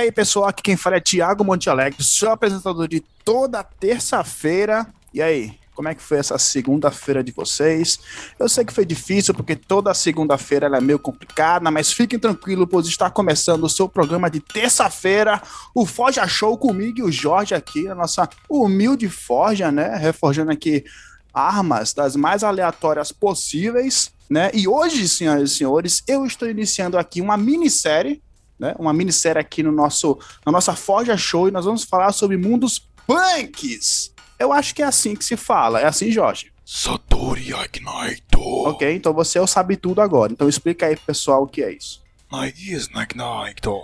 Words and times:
aí, 0.00 0.12
pessoal, 0.12 0.48
aqui 0.48 0.62
quem 0.62 0.76
fala 0.76 0.96
é 0.96 1.00
Thiago 1.00 1.44
Monte 1.44 1.68
Alegre, 1.68 2.02
seu 2.02 2.30
apresentador 2.30 2.88
de 2.88 3.00
toda 3.24 3.62
terça-feira. 3.62 4.86
E 5.12 5.20
aí, 5.20 5.54
como 5.74 5.88
é 5.88 5.94
que 5.94 6.02
foi 6.02 6.18
essa 6.18 6.38
segunda-feira 6.38 7.22
de 7.22 7.32
vocês? 7.32 7.98
Eu 8.38 8.48
sei 8.48 8.64
que 8.64 8.72
foi 8.72 8.84
difícil, 8.84 9.34
porque 9.34 9.54
toda 9.54 9.92
segunda-feira 9.94 10.66
ela 10.66 10.78
é 10.78 10.80
meio 10.80 10.98
complicada, 10.98 11.70
mas 11.70 11.92
fiquem 11.92 12.18
tranquilos, 12.18 12.66
pois 12.70 12.86
está 12.86 13.10
começando 13.10 13.64
o 13.64 13.68
seu 13.68 13.88
programa 13.88 14.30
de 14.30 14.40
terça-feira, 14.40 15.40
o 15.74 15.84
Forja 15.84 16.26
Show 16.26 16.56
comigo 16.56 16.98
e 16.98 17.02
o 17.02 17.12
Jorge 17.12 17.54
aqui, 17.54 17.86
a 17.86 17.94
nossa 17.94 18.28
humilde 18.48 19.08
Forja, 19.08 19.70
né? 19.70 19.96
Reforjando 19.96 20.50
aqui 20.50 20.84
armas 21.32 21.92
das 21.92 22.16
mais 22.16 22.42
aleatórias 22.42 23.12
possíveis, 23.12 24.10
né? 24.28 24.50
E 24.54 24.66
hoje, 24.66 25.08
senhoras 25.08 25.50
e 25.50 25.54
senhores, 25.54 26.02
eu 26.08 26.24
estou 26.24 26.48
iniciando 26.48 26.98
aqui 26.98 27.20
uma 27.20 27.36
minissérie, 27.36 28.22
né? 28.60 28.74
Uma 28.78 28.92
minissérie 28.92 29.40
aqui 29.40 29.62
no 29.62 29.72
nosso, 29.72 30.18
na 30.44 30.52
nossa 30.52 30.76
Forja 30.76 31.16
Show 31.16 31.48
e 31.48 31.50
nós 31.50 31.64
vamos 31.64 31.82
falar 31.82 32.12
sobre 32.12 32.36
mundos 32.36 32.86
punks. 33.06 34.12
Eu 34.38 34.52
acho 34.52 34.74
que 34.74 34.82
é 34.82 34.84
assim 34.84 35.16
que 35.16 35.24
se 35.24 35.36
fala. 35.36 35.80
É 35.80 35.86
assim, 35.86 36.10
Jorge? 36.10 36.52
Satori 36.64 37.52
Agnito. 37.54 38.40
Ok, 38.40 38.94
então 38.94 39.12
você 39.12 39.38
é 39.38 39.40
o 39.40 39.46
sabe 39.46 39.76
tudo 39.76 40.00
agora. 40.00 40.30
Então 40.32 40.48
explica 40.48 40.86
aí 40.86 40.94
pro 40.94 41.06
pessoal 41.06 41.42
o 41.42 41.48
que 41.48 41.62
é 41.62 41.72
isso. 41.72 42.00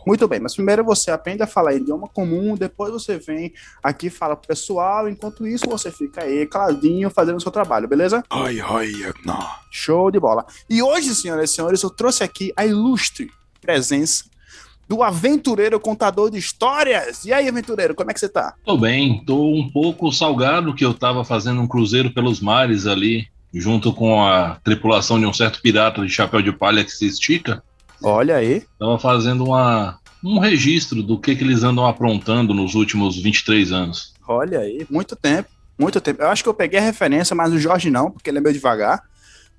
Muito 0.07 0.29
bem, 0.29 0.39
mas 0.39 0.55
primeiro 0.55 0.85
você 0.85 1.11
aprende 1.11 1.43
a 1.43 1.49
falar 1.49 1.75
idioma 1.75 2.07
comum, 2.07 2.55
depois 2.55 2.93
você 2.93 3.19
vem 3.19 3.53
aqui 3.83 4.09
fala 4.09 4.37
pro 4.37 4.47
pessoal, 4.47 5.09
enquanto 5.09 5.45
isso 5.45 5.69
você 5.69 5.91
fica 5.91 6.23
aí 6.23 6.47
caladinho 6.47 7.11
fazendo 7.11 7.39
o 7.39 7.41
seu 7.41 7.51
trabalho, 7.51 7.89
beleza? 7.89 8.23
Ai, 8.31 8.61
ai, 8.61 8.93
Show 9.73 10.13
de 10.13 10.21
bola. 10.21 10.47
E 10.71 10.81
hoje, 10.81 11.13
senhoras 11.13 11.51
e 11.51 11.55
senhores, 11.55 11.83
eu 11.83 11.91
trouxe 11.91 12.23
aqui 12.23 12.53
a 12.57 12.65
ilustre 12.65 13.33
presença 13.61 14.27
do 14.89 15.03
aventureiro 15.03 15.81
contador 15.81 16.31
de 16.31 16.39
histórias. 16.39 17.25
E 17.25 17.33
aí, 17.33 17.49
aventureiro, 17.49 17.95
como 17.95 18.11
é 18.11 18.15
que 18.15 18.21
você 18.21 18.29
tá? 18.29 18.55
Tô 18.65 18.77
bem, 18.77 19.23
tô 19.25 19.53
um 19.53 19.69
pouco 19.71 20.13
salgado 20.13 20.75
que 20.75 20.85
eu 20.85 20.95
tava 20.95 21.25
fazendo 21.25 21.61
um 21.61 21.67
cruzeiro 21.67 22.11
pelos 22.11 22.41
mares 22.41 22.87
ali, 22.87 23.27
junto 23.53 23.93
com 23.93 24.23
a 24.25 24.59
tripulação 24.63 25.19
de 25.19 25.27
um 25.27 25.33
certo 25.33 25.61
pirata 25.61 26.05
de 26.05 26.13
chapéu 26.13 26.41
de 26.41 26.53
palha 26.53 26.85
que 26.85 26.93
se 26.93 27.07
estica. 27.07 27.63
Olha 28.03 28.37
aí. 28.37 28.63
Tava 28.79 28.99
fazendo 28.99 29.45
uma, 29.45 29.99
um 30.23 30.39
registro 30.39 31.03
do 31.03 31.19
que, 31.19 31.35
que 31.35 31.43
eles 31.43 31.63
andam 31.63 31.87
aprontando 31.87 32.55
nos 32.55 32.75
últimos 32.75 33.21
23 33.21 33.73
anos. 33.73 34.15
Olha 34.29 34.61
aí, 34.61 34.87
muito 34.91 35.17
tempo, 35.17 35.49
muito 35.79 36.01
tempo. 36.01 36.23
Eu 36.23 36.29
acho 36.29 36.43
que 36.43 36.49
eu 36.49 36.55
peguei 36.55 36.79
a 36.79 36.83
referência, 36.83 37.35
mas 37.35 37.53
o 37.53 37.59
Jorge 37.59 37.91
não, 37.91 38.11
porque 38.11 38.31
ele 38.31 38.39
é 38.39 38.41
meio 38.41 38.55
devagar. 38.55 39.03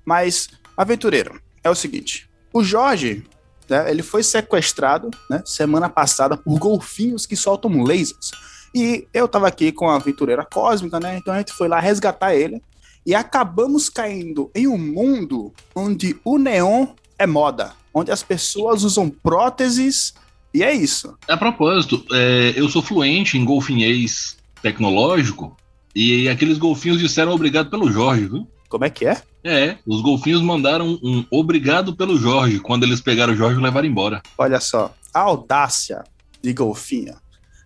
Mas, 0.04 0.48
aventureiro, 0.76 1.40
é 1.62 1.70
o 1.70 1.74
seguinte: 1.74 2.28
o 2.52 2.62
Jorge, 2.62 3.24
né, 3.68 3.90
ele 3.90 4.02
foi 4.02 4.22
sequestrado 4.22 5.10
né, 5.30 5.42
semana 5.44 5.88
passada 5.88 6.36
por 6.36 6.58
golfinhos 6.58 7.26
que 7.26 7.36
soltam 7.36 7.82
lasers. 7.82 8.30
E 8.74 9.06
eu 9.14 9.26
tava 9.26 9.48
aqui 9.48 9.72
com 9.72 9.88
a 9.88 9.96
aventureira 9.96 10.44
cósmica, 10.44 11.00
né? 11.00 11.16
Então 11.16 11.32
a 11.32 11.38
gente 11.38 11.52
foi 11.52 11.68
lá 11.68 11.80
resgatar 11.80 12.34
ele. 12.34 12.62
E 13.06 13.14
acabamos 13.14 13.88
caindo 13.88 14.50
em 14.54 14.66
um 14.66 14.76
mundo 14.76 15.52
onde 15.74 16.20
o 16.22 16.36
neon 16.36 16.88
é 17.18 17.26
moda 17.26 17.72
onde 17.98 18.10
as 18.10 18.22
pessoas 18.22 18.84
usam 18.84 19.10
próteses 19.10 20.14
e 20.52 20.62
é 20.62 20.72
isso. 20.72 21.14
A 21.28 21.36
propósito, 21.36 22.04
é, 22.12 22.54
eu 22.56 22.68
sou 22.68 22.82
fluente 22.82 23.36
em 23.36 23.44
golfinhês 23.44 24.36
tecnológico 24.62 25.56
e 25.94 26.28
aqueles 26.28 26.58
golfinhos 26.58 26.98
disseram 26.98 27.32
obrigado 27.32 27.70
pelo 27.70 27.90
Jorge, 27.90 28.26
viu? 28.26 28.46
Como 28.68 28.84
é 28.84 28.90
que 28.90 29.06
é? 29.06 29.22
É, 29.42 29.78
os 29.86 30.02
golfinhos 30.02 30.42
mandaram 30.42 30.98
um 31.02 31.24
obrigado 31.30 31.96
pelo 31.96 32.18
Jorge 32.18 32.60
quando 32.60 32.84
eles 32.84 33.00
pegaram 33.00 33.32
o 33.32 33.36
Jorge 33.36 33.58
e 33.58 33.62
levaram 33.62 33.88
embora. 33.88 34.22
Olha 34.36 34.60
só, 34.60 34.94
a 35.14 35.20
audácia 35.20 36.04
de 36.42 36.52
golfinho 36.52 37.16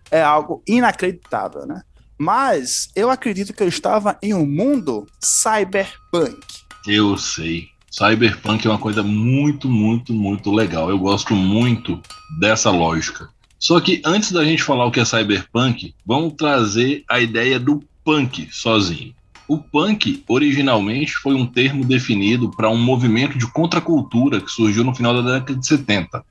é 0.09 0.21
algo 0.21 0.63
inacreditável, 0.67 1.65
né? 1.65 1.81
Mas 2.17 2.89
eu 2.95 3.09
acredito 3.09 3.53
que 3.53 3.63
eu 3.63 3.67
estava 3.67 4.17
em 4.21 4.33
um 4.33 4.45
mundo 4.45 5.05
cyberpunk. 5.19 6.39
Eu 6.87 7.17
sei. 7.17 7.67
Cyberpunk 7.91 8.65
é 8.65 8.69
uma 8.69 8.79
coisa 8.79 9.03
muito, 9.03 9.67
muito, 9.67 10.13
muito 10.13 10.51
legal. 10.51 10.89
Eu 10.89 10.97
gosto 10.97 11.35
muito 11.35 12.01
dessa 12.39 12.71
lógica. 12.71 13.29
Só 13.59 13.79
que 13.79 14.01
antes 14.05 14.31
da 14.31 14.43
gente 14.43 14.63
falar 14.63 14.85
o 14.85 14.91
que 14.91 14.99
é 14.99 15.05
cyberpunk, 15.05 15.93
vamos 16.05 16.33
trazer 16.33 17.03
a 17.09 17.19
ideia 17.19 17.59
do 17.59 17.83
punk 18.03 18.49
sozinho. 18.51 19.13
O 19.47 19.57
punk 19.57 20.23
originalmente 20.27 21.13
foi 21.13 21.35
um 21.35 21.45
termo 21.45 21.83
definido 21.83 22.49
para 22.49 22.69
um 22.69 22.77
movimento 22.77 23.37
de 23.37 23.45
contracultura 23.51 24.39
que 24.39 24.49
surgiu 24.49 24.83
no 24.83 24.95
final 24.95 25.21
da 25.21 25.39
década 25.39 25.59
de 25.59 25.67
70. 25.67 26.23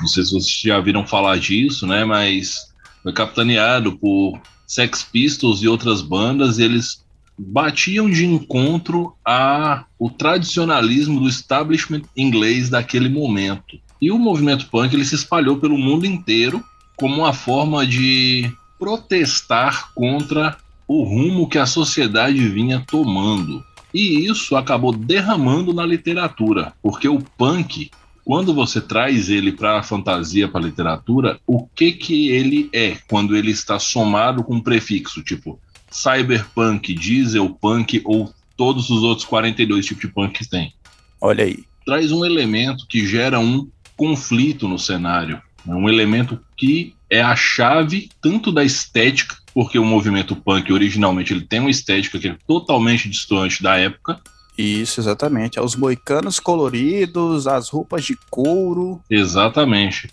Não 0.00 0.08
sei 0.08 0.24
se 0.24 0.30
vocês 0.30 0.60
já 0.64 0.80
viram 0.80 1.06
falar 1.06 1.38
disso, 1.38 1.86
né? 1.86 2.04
Mas 2.04 2.70
foi 3.02 3.12
capitaneado 3.12 3.98
por 3.98 4.40
Sex 4.66 5.02
Pistols 5.02 5.62
e 5.62 5.68
outras 5.68 6.00
bandas. 6.00 6.58
E 6.58 6.62
eles 6.62 7.04
batiam 7.36 8.08
de 8.08 8.24
encontro 8.24 9.14
ao 9.24 10.10
tradicionalismo 10.16 11.20
do 11.20 11.28
establishment 11.28 12.02
inglês 12.16 12.68
daquele 12.68 13.08
momento. 13.08 13.78
E 14.00 14.10
o 14.10 14.18
movimento 14.18 14.66
punk 14.66 14.94
ele 14.94 15.04
se 15.04 15.14
espalhou 15.14 15.58
pelo 15.58 15.76
mundo 15.76 16.06
inteiro 16.06 16.64
como 16.96 17.16
uma 17.16 17.32
forma 17.32 17.86
de 17.86 18.50
protestar 18.78 19.92
contra 19.94 20.56
o 20.90 21.04
rumo 21.04 21.48
que 21.48 21.56
a 21.56 21.66
sociedade 21.66 22.48
vinha 22.48 22.84
tomando. 22.84 23.64
E 23.94 24.26
isso 24.26 24.56
acabou 24.56 24.90
derramando 24.90 25.72
na 25.72 25.86
literatura, 25.86 26.72
porque 26.82 27.08
o 27.08 27.20
punk, 27.38 27.92
quando 28.24 28.52
você 28.52 28.80
traz 28.80 29.30
ele 29.30 29.52
para 29.52 29.78
a 29.78 29.84
fantasia, 29.84 30.48
para 30.48 30.60
a 30.60 30.64
literatura, 30.64 31.38
o 31.46 31.64
que 31.64 31.92
que 31.92 32.30
ele 32.30 32.68
é 32.72 32.96
quando 33.06 33.36
ele 33.36 33.52
está 33.52 33.78
somado 33.78 34.42
com 34.42 34.56
um 34.56 34.60
prefixo, 34.60 35.22
tipo 35.22 35.60
cyberpunk, 35.88 36.92
dieselpunk 36.92 38.02
ou 38.04 38.34
todos 38.56 38.90
os 38.90 39.04
outros 39.04 39.24
42 39.28 39.86
tipos 39.86 40.02
de 40.02 40.08
punk 40.08 40.40
que 40.40 40.50
tem. 40.50 40.74
Olha 41.20 41.44
aí. 41.44 41.62
Traz 41.86 42.10
um 42.10 42.24
elemento 42.24 42.84
que 42.88 43.06
gera 43.06 43.38
um 43.38 43.68
conflito 43.96 44.66
no 44.66 44.78
cenário. 44.78 45.40
É 45.68 45.72
um 45.72 45.88
elemento 45.88 46.40
que 46.56 46.96
é 47.08 47.22
a 47.22 47.36
chave 47.36 48.08
tanto 48.20 48.50
da 48.50 48.64
estética, 48.64 49.36
porque 49.54 49.78
o 49.78 49.84
movimento 49.84 50.36
punk 50.36 50.72
originalmente 50.72 51.32
ele 51.32 51.46
tem 51.46 51.60
uma 51.60 51.70
estética 51.70 52.18
que 52.18 52.28
é 52.28 52.36
totalmente 52.46 53.08
distante 53.08 53.62
da 53.62 53.76
época. 53.76 54.20
Isso, 54.56 55.00
exatamente. 55.00 55.58
É 55.58 55.62
os 55.62 55.74
moicanos 55.74 56.38
coloridos, 56.38 57.46
as 57.46 57.68
roupas 57.70 58.04
de 58.04 58.16
couro. 58.28 59.00
Exatamente. 59.08 60.08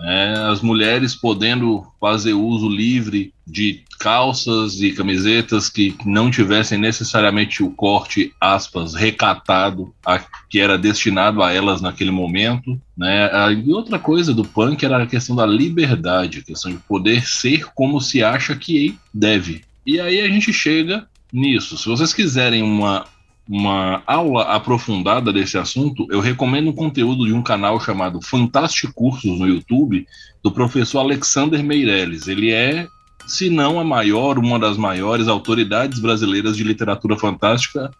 É, 0.00 0.34
as 0.50 0.60
mulheres 0.60 1.14
podendo 1.14 1.86
fazer 2.00 2.32
uso 2.32 2.68
livre 2.68 3.32
de 3.46 3.82
calças 3.98 4.80
e 4.80 4.90
camisetas 4.92 5.68
que 5.68 5.94
não 6.04 6.30
tivessem 6.30 6.76
necessariamente 6.76 7.62
o 7.62 7.70
corte, 7.70 8.32
aspas, 8.40 8.94
recatado, 8.94 9.94
a, 10.04 10.20
que 10.50 10.58
era 10.58 10.76
destinado 10.76 11.42
a 11.42 11.52
elas 11.52 11.80
naquele 11.80 12.10
momento. 12.10 12.80
Né? 12.96 13.30
E 13.64 13.72
outra 13.72 13.98
coisa 13.98 14.34
do 14.34 14.44
punk 14.44 14.84
era 14.84 15.02
a 15.02 15.06
questão 15.06 15.36
da 15.36 15.46
liberdade, 15.46 16.38
a 16.38 16.42
questão 16.42 16.72
de 16.72 16.78
poder 16.78 17.24
ser 17.26 17.66
como 17.74 18.00
se 18.00 18.24
acha 18.24 18.56
que 18.56 18.98
deve. 19.14 19.62
E 19.86 20.00
aí 20.00 20.20
a 20.20 20.28
gente 20.28 20.52
chega 20.52 21.06
nisso. 21.32 21.78
Se 21.78 21.88
vocês 21.88 22.12
quiserem 22.12 22.62
uma 22.62 23.04
uma 23.48 24.02
aula 24.06 24.44
aprofundada 24.44 25.32
desse 25.32 25.58
assunto, 25.58 26.06
eu 26.10 26.20
recomendo 26.20 26.70
um 26.70 26.74
conteúdo 26.74 27.26
de 27.26 27.32
um 27.32 27.42
canal 27.42 27.80
chamado 27.80 28.20
Fantástico 28.22 28.92
Cursos 28.94 29.38
no 29.38 29.46
YouTube, 29.46 30.06
do 30.42 30.52
professor 30.52 31.00
Alexander 31.00 31.62
Meirelles. 31.62 32.28
Ele 32.28 32.52
é, 32.52 32.86
se 33.26 33.50
não 33.50 33.80
a 33.80 33.84
maior, 33.84 34.38
uma 34.38 34.58
das 34.58 34.76
maiores 34.76 35.28
autoridades 35.28 35.98
brasileiras 35.98 36.56
de 36.56 36.64
literatura 36.64 37.18
fantástica 37.18 37.90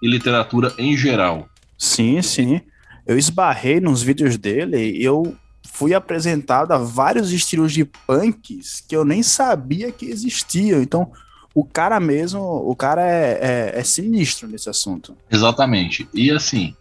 e 0.00 0.08
literatura 0.08 0.72
em 0.78 0.96
geral. 0.96 1.48
Sim, 1.76 2.22
sim. 2.22 2.60
Eu 3.06 3.18
esbarrei 3.18 3.80
nos 3.80 4.02
vídeos 4.02 4.36
dele 4.36 4.78
e 4.78 5.04
eu 5.04 5.36
fui 5.66 5.94
apresentado 5.94 6.72
a 6.72 6.78
vários 6.78 7.32
estilos 7.32 7.72
de 7.72 7.84
punks 7.84 8.84
que 8.86 8.94
eu 8.94 9.04
nem 9.04 9.22
sabia 9.22 9.90
que 9.90 10.06
existiam. 10.06 10.80
Então, 10.80 11.10
o 11.54 11.64
cara 11.64 12.00
mesmo, 12.00 12.40
o 12.40 12.74
cara 12.74 13.02
é, 13.02 13.72
é, 13.74 13.80
é, 13.80 13.84
sinistro 13.84 14.48
nesse 14.48 14.70
assunto. 14.70 15.16
Exatamente. 15.30 16.08
E 16.14 16.30
assim, 16.30 16.74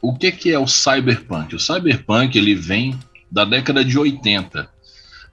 o 0.00 0.14
que, 0.14 0.30
que 0.32 0.52
é 0.52 0.58
o 0.58 0.66
cyberpunk? 0.66 1.54
O 1.54 1.60
cyberpunk 1.60 2.36
ele 2.36 2.54
vem 2.54 2.98
da 3.30 3.44
década 3.44 3.84
de 3.84 3.98
80. 3.98 4.68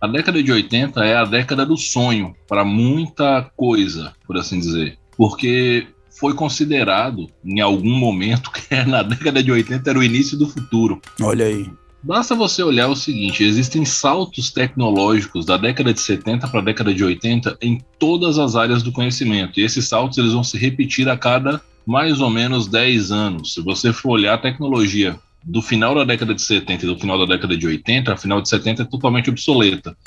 A 0.01 0.07
década 0.07 0.41
de 0.41 0.51
80 0.51 1.03
é 1.03 1.17
a 1.17 1.25
década 1.25 1.65
do 1.65 1.75
sonho 1.75 2.33
para 2.47 2.63
muita 2.63 3.51
coisa, 3.57 4.13
por 4.25 4.37
assim 4.37 4.59
dizer. 4.59 4.97
Porque 5.17 5.87
foi 6.09 6.33
considerado, 6.33 7.29
em 7.43 7.59
algum 7.59 7.97
momento, 7.97 8.49
que 8.55 8.75
na 8.85 9.03
década 9.03 9.43
de 9.43 9.51
80 9.51 9.89
era 9.89 9.99
o 9.99 10.03
início 10.03 10.37
do 10.37 10.47
futuro. 10.47 11.01
Olha 11.21 11.45
aí. 11.45 11.69
Basta 12.01 12.34
você 12.34 12.63
olhar 12.63 12.88
o 12.88 12.96
seguinte: 12.96 13.44
existem 13.44 13.84
saltos 13.84 14.51
tecnológicos 14.51 15.46
da 15.46 15.57
década 15.57 15.94
de 15.94 16.00
70 16.00 16.48
para 16.48 16.60
a 16.60 16.63
década 16.63 16.94
de 16.94 17.04
80 17.04 17.57
em 17.62 17.81
todas 17.98 18.40
as 18.40 18.56
áreas 18.56 18.81
do 18.81 18.92
conhecimento. 18.92 19.60
E 19.60 19.63
esses 19.63 19.88
saltos 19.88 20.18
eles 20.18 20.34
vão 20.34 20.44
se 20.44 20.57
repetir 20.57 21.10
a 21.10 21.18
cada 21.18 21.62
mais 21.86 22.22
ou 22.22 22.30
menos 22.30 22.68
10 22.68 23.12
anos. 23.12 23.54
Se 23.54 23.62
você 23.62 23.92
for 23.92 24.12
olhar 24.12 24.36
a 24.36 24.38
tecnologia 24.38 25.19
do 25.44 25.62
final 25.62 25.96
da 25.96 26.04
década 26.04 26.34
de 26.34 26.42
70 26.42 26.86
e 26.86 26.88
do 26.88 27.00
final 27.00 27.18
da 27.18 27.34
década 27.34 27.57
de 27.57 27.66
80, 27.66 28.13
a 28.13 28.18
final 28.18 28.42
de 28.42 28.50
70 28.50 28.84
é 28.84 28.86
totalmente 28.86 29.30
obsoleta. 29.30 29.98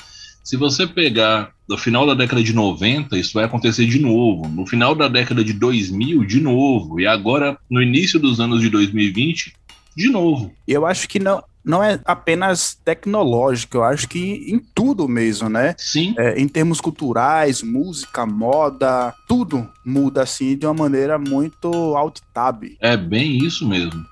Se 0.43 0.57
você 0.57 0.85
pegar 0.85 1.51
do 1.67 1.77
final 1.77 2.05
da 2.05 2.13
década 2.13 2.43
de 2.43 2.53
90, 2.53 3.17
isso 3.17 3.33
vai 3.33 3.45
acontecer 3.45 3.85
de 3.85 3.99
novo. 3.99 4.47
No 4.49 4.65
final 4.65 4.93
da 4.93 5.07
década 5.07 5.43
de 5.43 5.53
2000, 5.53 6.25
de 6.25 6.41
novo. 6.41 6.99
E 6.99 7.07
agora, 7.07 7.57
no 7.69 7.81
início 7.81 8.19
dos 8.19 8.39
anos 8.39 8.61
de 8.61 8.69
2020, 8.69 9.53
de 9.95 10.09
novo. 10.09 10.51
Eu 10.67 10.85
acho 10.85 11.07
que 11.07 11.19
não, 11.19 11.43
não 11.63 11.83
é 11.83 11.99
apenas 12.05 12.77
tecnológico, 12.83 13.77
eu 13.77 13.83
acho 13.83 14.07
que 14.07 14.45
em 14.47 14.59
tudo 14.59 15.07
mesmo, 15.07 15.47
né? 15.47 15.75
Sim. 15.77 16.13
É, 16.17 16.39
em 16.39 16.47
termos 16.47 16.81
culturais, 16.81 17.63
música, 17.63 18.25
moda, 18.25 19.13
tudo 19.27 19.67
muda 19.85 20.23
assim 20.23 20.57
de 20.57 20.65
uma 20.65 20.73
maneira 20.73 21.17
muito 21.17 21.67
alt-tab. 21.95 22.63
É 22.79 22.97
bem 22.97 23.37
isso 23.37 23.67
mesmo. 23.67 24.03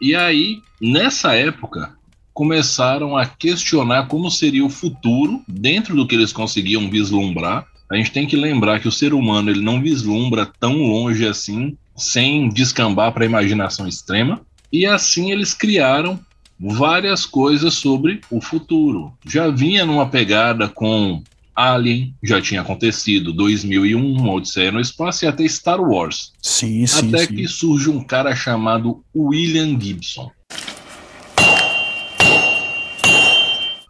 E 0.00 0.14
aí, 0.14 0.62
nessa 0.80 1.34
época, 1.34 1.94
começaram 2.34 3.16
a 3.16 3.26
questionar 3.26 4.08
como 4.08 4.30
seria 4.30 4.64
o 4.64 4.70
futuro 4.70 5.42
dentro 5.46 5.94
do 5.94 6.06
que 6.06 6.14
eles 6.14 6.32
conseguiam 6.32 6.90
vislumbrar. 6.90 7.66
A 7.90 7.96
gente 7.96 8.10
tem 8.10 8.26
que 8.26 8.36
lembrar 8.36 8.80
que 8.80 8.88
o 8.88 8.92
ser 8.92 9.12
humano 9.12 9.50
ele 9.50 9.60
não 9.60 9.80
vislumbra 9.80 10.50
tão 10.58 10.76
longe 10.78 11.26
assim, 11.26 11.76
sem 11.96 12.48
descambar 12.48 13.12
para 13.12 13.22
a 13.22 13.26
imaginação 13.26 13.86
extrema. 13.86 14.40
E 14.72 14.86
assim 14.86 15.30
eles 15.30 15.52
criaram 15.52 16.18
várias 16.62 17.26
coisas 17.26 17.74
sobre 17.74 18.20
o 18.30 18.40
futuro. 18.40 19.12
Já 19.26 19.48
vinha 19.48 19.84
numa 19.84 20.08
pegada 20.08 20.68
com 20.68 21.22
Alien, 21.54 22.14
já 22.22 22.40
tinha 22.40 22.60
acontecido, 22.60 23.32
2001, 23.32 24.28
Odisseia 24.30 24.70
no 24.70 24.80
Espaço 24.80 25.24
e 25.24 25.28
até 25.28 25.46
Star 25.48 25.80
Wars. 25.80 26.32
Sim, 26.40 26.86
sim. 26.86 27.08
até 27.08 27.26
sim. 27.26 27.34
que 27.34 27.48
surge 27.48 27.90
um 27.90 28.02
cara 28.02 28.34
chamado 28.34 29.04
William 29.14 29.78
Gibson. 29.78 30.30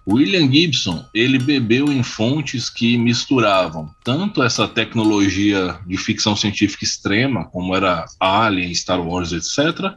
William 0.08 0.50
Gibson, 0.50 1.04
ele 1.14 1.38
bebeu 1.38 1.92
em 1.92 2.02
fontes 2.02 2.68
que 2.68 2.98
misturavam 2.98 3.88
tanto 4.02 4.42
essa 4.42 4.66
tecnologia 4.66 5.78
de 5.86 5.96
ficção 5.96 6.34
científica 6.34 6.84
extrema, 6.84 7.44
como 7.44 7.76
era 7.76 8.06
Alien, 8.18 8.74
Star 8.74 9.00
Wars, 9.00 9.30
etc., 9.30 9.92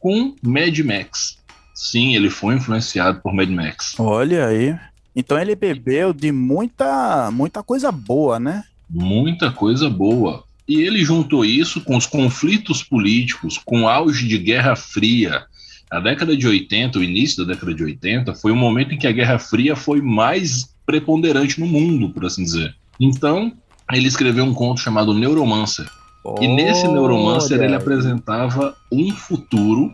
com 0.00 0.34
Mad 0.42 0.76
Max. 0.80 1.38
Sim, 1.82 2.14
ele 2.14 2.30
foi 2.30 2.54
influenciado 2.54 3.20
por 3.20 3.34
Mad 3.34 3.50
Max. 3.50 3.98
Olha 3.98 4.46
aí. 4.46 4.72
Então 5.16 5.36
ele 5.36 5.56
bebeu 5.56 6.12
de 6.12 6.30
muita, 6.30 7.28
muita 7.32 7.60
coisa 7.60 7.90
boa, 7.90 8.38
né? 8.38 8.62
Muita 8.88 9.50
coisa 9.50 9.90
boa. 9.90 10.44
E 10.68 10.80
ele 10.80 11.04
juntou 11.04 11.44
isso 11.44 11.80
com 11.80 11.96
os 11.96 12.06
conflitos 12.06 12.84
políticos, 12.84 13.58
com 13.58 13.82
o 13.82 13.88
auge 13.88 14.28
de 14.28 14.38
Guerra 14.38 14.76
Fria. 14.76 15.42
A 15.90 15.98
década 15.98 16.36
de 16.36 16.46
80, 16.46 17.00
o 17.00 17.02
início 17.02 17.44
da 17.44 17.52
década 17.52 17.74
de 17.74 17.82
80, 17.82 18.32
foi 18.36 18.52
o 18.52 18.56
momento 18.56 18.94
em 18.94 18.98
que 18.98 19.08
a 19.08 19.12
Guerra 19.12 19.40
Fria 19.40 19.74
foi 19.74 20.00
mais 20.00 20.72
preponderante 20.86 21.58
no 21.58 21.66
mundo, 21.66 22.10
por 22.10 22.24
assim 22.24 22.44
dizer. 22.44 22.76
Então, 23.00 23.52
ele 23.92 24.06
escreveu 24.06 24.44
um 24.44 24.54
conto 24.54 24.80
chamado 24.80 25.12
Neuromancer. 25.12 25.90
E 26.40 26.46
nesse 26.46 26.86
Neuromancer 26.86 27.60
ele 27.60 27.74
apresentava 27.74 28.72
um 28.92 29.10
futuro 29.10 29.92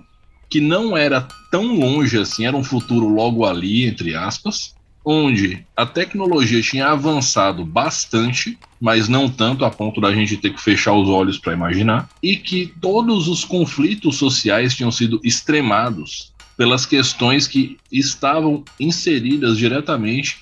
que 0.48 0.60
não 0.60 0.96
era 0.96 1.26
tão 1.50 1.78
longe 1.78 2.18
assim, 2.18 2.46
era 2.46 2.56
um 2.56 2.64
futuro 2.64 3.08
logo 3.08 3.44
ali, 3.44 3.86
entre 3.86 4.14
aspas, 4.14 4.74
onde 5.04 5.64
a 5.76 5.86
tecnologia 5.86 6.60
tinha 6.60 6.88
avançado 6.88 7.64
bastante, 7.64 8.58
mas 8.78 9.08
não 9.08 9.28
tanto 9.28 9.64
a 9.64 9.70
ponto 9.70 10.00
da 10.00 10.12
gente 10.12 10.36
ter 10.36 10.50
que 10.50 10.60
fechar 10.60 10.92
os 10.92 11.08
olhos 11.08 11.38
para 11.38 11.54
imaginar, 11.54 12.08
e 12.22 12.36
que 12.36 12.74
todos 12.80 13.28
os 13.28 13.44
conflitos 13.44 14.16
sociais 14.16 14.74
tinham 14.74 14.90
sido 14.90 15.20
extremados 15.24 16.32
pelas 16.58 16.84
questões 16.84 17.46
que 17.46 17.78
estavam 17.90 18.64
inseridas 18.78 19.56
diretamente 19.56 20.38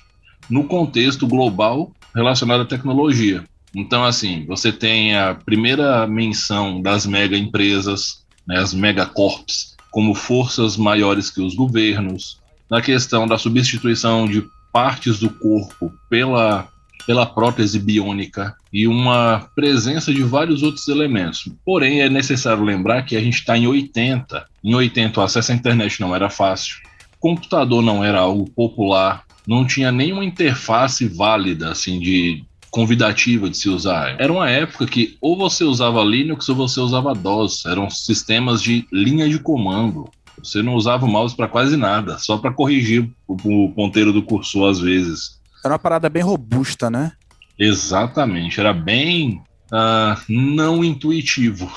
no 0.49 0.65
contexto 0.65 1.27
global 1.27 1.91
relacionado 2.13 2.61
à 2.61 2.65
tecnologia. 2.65 3.45
Então, 3.73 4.03
assim, 4.03 4.43
você 4.45 4.71
tem 4.71 5.15
a 5.15 5.35
primeira 5.35 6.07
menção 6.07 6.81
das 6.81 7.05
mega 7.05 7.37
empresas, 7.37 8.25
né, 8.45 8.59
as 8.59 8.73
megacorps, 8.73 9.76
como 9.91 10.13
forças 10.13 10.77
maiores 10.77 11.29
que 11.29 11.41
os 11.41 11.55
governos, 11.55 12.39
na 12.69 12.81
questão 12.81 13.27
da 13.27 13.37
substituição 13.37 14.27
de 14.27 14.43
partes 14.71 15.19
do 15.19 15.29
corpo 15.29 15.91
pela, 16.09 16.67
pela 17.05 17.25
prótese 17.25 17.79
biônica 17.79 18.55
e 18.71 18.87
uma 18.87 19.49
presença 19.55 20.13
de 20.13 20.21
vários 20.23 20.61
outros 20.61 20.87
elementos. 20.87 21.49
Porém, 21.65 22.01
é 22.01 22.09
necessário 22.09 22.63
lembrar 22.63 23.03
que 23.03 23.15
a 23.15 23.21
gente 23.21 23.35
está 23.35 23.57
em 23.57 23.67
80. 23.67 24.45
Em 24.63 24.75
80, 24.75 25.19
o 25.19 25.23
acesso 25.23 25.51
à 25.51 25.55
internet 25.55 25.99
não 25.99 26.15
era 26.15 26.29
fácil, 26.29 26.77
computador 27.19 27.81
não 27.81 28.03
era 28.03 28.19
algo 28.19 28.49
popular, 28.51 29.23
não 29.47 29.65
tinha 29.65 29.91
nenhuma 29.91 30.25
interface 30.25 31.07
válida, 31.07 31.71
assim, 31.71 31.99
de 31.99 32.43
convidativa 32.77 33.49
de 33.49 33.57
se 33.57 33.67
usar. 33.67 34.15
Era 34.21 34.31
uma 34.31 34.47
época 34.47 34.85
que 34.85 35.17
ou 35.19 35.35
você 35.35 35.63
usava 35.63 36.03
Linux 36.03 36.47
ou 36.47 36.55
você 36.55 36.79
usava 36.79 37.15
DOS. 37.15 37.65
Eram 37.65 37.89
sistemas 37.89 38.61
de 38.61 38.87
linha 38.93 39.27
de 39.27 39.39
comando. 39.39 40.07
Você 40.37 40.61
não 40.61 40.75
usava 40.75 41.03
o 41.03 41.09
mouse 41.09 41.35
para 41.35 41.47
quase 41.47 41.75
nada, 41.75 42.19
só 42.19 42.37
para 42.37 42.53
corrigir 42.53 43.09
o, 43.27 43.33
o 43.33 43.73
ponteiro 43.73 44.13
do 44.13 44.21
cursor 44.21 44.69
às 44.69 44.79
vezes. 44.79 45.41
Era 45.65 45.73
uma 45.73 45.79
parada 45.79 46.07
bem 46.07 46.21
robusta, 46.21 46.87
né? 46.87 47.13
Exatamente, 47.57 48.59
era 48.59 48.71
bem 48.71 49.41
ah, 49.71 50.15
não 50.29 50.83
intuitivo. 50.83 51.67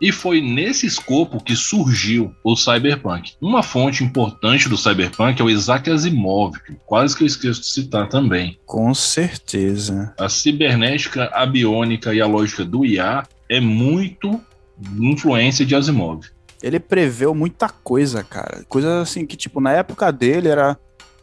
E 0.01 0.13
foi 0.13 0.41
nesse 0.41 0.87
escopo 0.87 1.43
que 1.43 1.55
surgiu 1.57 2.35
o 2.45 2.57
cyberpunk. 2.57 3.33
Uma 3.41 3.63
fonte 3.63 4.03
importante 4.05 4.69
do 4.69 4.77
cyberpunk 4.77 5.41
é 5.41 5.45
o 5.45 5.51
Isaac 5.51 5.91
Asimov, 5.91 6.55
que 6.65 6.75
quase 6.87 7.17
que 7.17 7.23
eu 7.23 7.27
esqueço 7.27 7.61
de 7.61 7.67
citar 7.67 8.09
também. 8.09 8.59
Com 8.67 8.93
certeza. 8.95 10.15
A 10.19 10.29
cibernética, 10.29 11.31
a 11.33 11.45
biônica 11.47 12.15
e 12.15 12.21
a 12.21 12.27
lógica 12.27 12.65
do 12.65 12.85
IA 12.85 13.23
é 13.49 13.61
muito 13.61 14.41
influência 14.99 15.65
de 15.65 15.75
Asimov. 15.75 16.27
Ele 16.63 16.81
preveu 16.81 17.35
muita 17.35 17.69
coisa, 17.69 18.23
cara. 18.25 18.65
Coisa 18.69 19.01
assim 19.03 19.27
que, 19.27 19.37
tipo, 19.37 19.61
na 19.61 19.73
época 19.73 20.11
dele 20.11 20.49
era. 20.49 20.79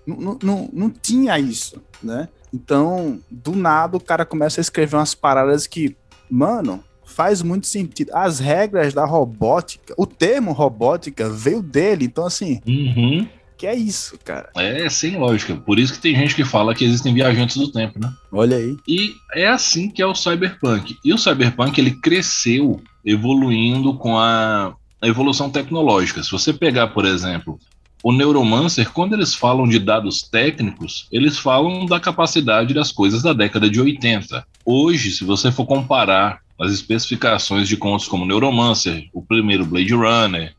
Não, 0.06 0.18
não- 0.18 0.40
não, 0.44 0.70
não 0.74 0.90
tinha 0.90 1.38
isso, 1.40 1.82
né? 2.02 2.28
Então, 2.54 3.20
do 3.32 3.54
nada, 3.56 3.98
o 3.98 4.00
cara 4.00 4.26
começa 4.26 4.60
a 4.60 4.62
escrever 4.62 4.96
umas 4.96 5.16
paradas 5.16 5.66
que, 5.66 5.96
mano, 6.30 6.84
faz 7.14 7.42
muito 7.42 7.68
sentido. 7.68 8.12
As 8.14 8.40
regras 8.40 8.94
da 8.94 9.06
robótica, 9.06 9.94
o 9.98 10.06
termo 10.06 10.52
robótica 10.52 11.30
veio 11.30 11.62
dele. 11.62 12.06
Então, 12.06 12.26
assim, 12.26 12.60
Uhum. 12.68 13.28
que 13.58 13.68
é 13.68 13.76
isso, 13.76 14.18
cara? 14.24 14.50
É 14.56 14.90
sem 14.90 15.18
lógica. 15.18 15.56
Por 15.56 15.80
isso 15.80 15.94
que 15.94 16.00
tem 16.00 16.16
gente 16.16 16.36
que 16.36 16.44
fala 16.44 16.74
que 16.76 16.84
existem 16.84 17.14
viajantes 17.14 17.56
do 17.56 17.72
tempo, 17.72 18.00
né? 18.00 18.12
Olha 18.32 18.58
aí. 18.58 18.76
E 18.88 19.14
é 19.36 19.48
assim 19.48 19.90
que 19.90 20.02
é 20.02 20.06
o 20.06 20.16
cyberpunk. 20.16 20.98
E 21.06 21.14
o 21.14 21.18
cyberpunk 21.18 21.80
ele 21.80 21.92
cresceu 21.92 22.82
evoluindo 23.06 23.94
com 23.96 24.18
a, 24.18 24.76
evolução 25.02 25.50
tecnológica. 25.50 26.24
Se 26.24 26.32
você 26.32 26.54
pegar, 26.54 26.88
por 26.88 27.04
exemplo, 27.06 27.60
o 28.02 28.12
Neuromancer, 28.14 28.90
quando 28.92 29.14
eles 29.14 29.36
falam 29.36 29.68
de 29.68 29.78
dados 29.80 30.22
técnicos, 30.24 31.08
eles 31.12 31.38
falam 31.38 31.86
da 31.86 32.00
capacidade 32.00 32.74
das 32.74 32.92
coisas 32.92 33.22
da 33.22 33.34
década 33.34 33.70
de 33.70 33.80
80. 33.82 34.46
Hoje, 34.66 35.12
se 35.12 35.24
você 35.26 35.52
for 35.52 35.66
comparar 35.66 36.40
as 36.64 36.72
especificações 36.72 37.68
de 37.68 37.78
contos 37.78 38.08
como 38.08 38.26
Neuromancer, 38.26 39.08
o 39.14 39.22
primeiro 39.22 39.66
Blade 39.66 39.94
Runner, 39.94 40.54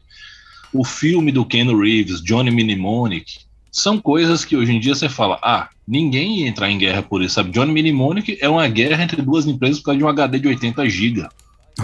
o 0.73 0.85
filme 0.85 1.31
do 1.31 1.45
Ken 1.45 1.67
Reeves, 1.77 2.21
Johnny 2.21 2.51
Mnemonic, 2.51 3.39
são 3.71 3.99
coisas 3.99 4.45
que 4.45 4.57
hoje 4.57 4.73
em 4.73 4.81
dia 4.81 4.95
você 4.95 5.09
fala, 5.09 5.39
ah, 5.43 5.69
ninguém 5.87 6.41
ia 6.41 6.49
entrar 6.49 6.71
em 6.71 6.79
guerra 6.79 7.03
por 7.03 7.23
isso, 7.23 7.35
sabe? 7.35 7.51
Johnny 7.51 7.73
Mnemonic 7.73 8.39
é 8.41 8.49
uma 8.49 8.69
guerra 8.69 9.03
entre 9.03 9.21
duas 9.21 9.47
empresas 9.47 9.79
por 9.79 9.87
causa 9.87 9.99
de 9.99 10.05
um 10.05 10.09
HD 10.09 10.39
de 10.39 10.49
80 10.49 10.89
GB. 10.89 11.29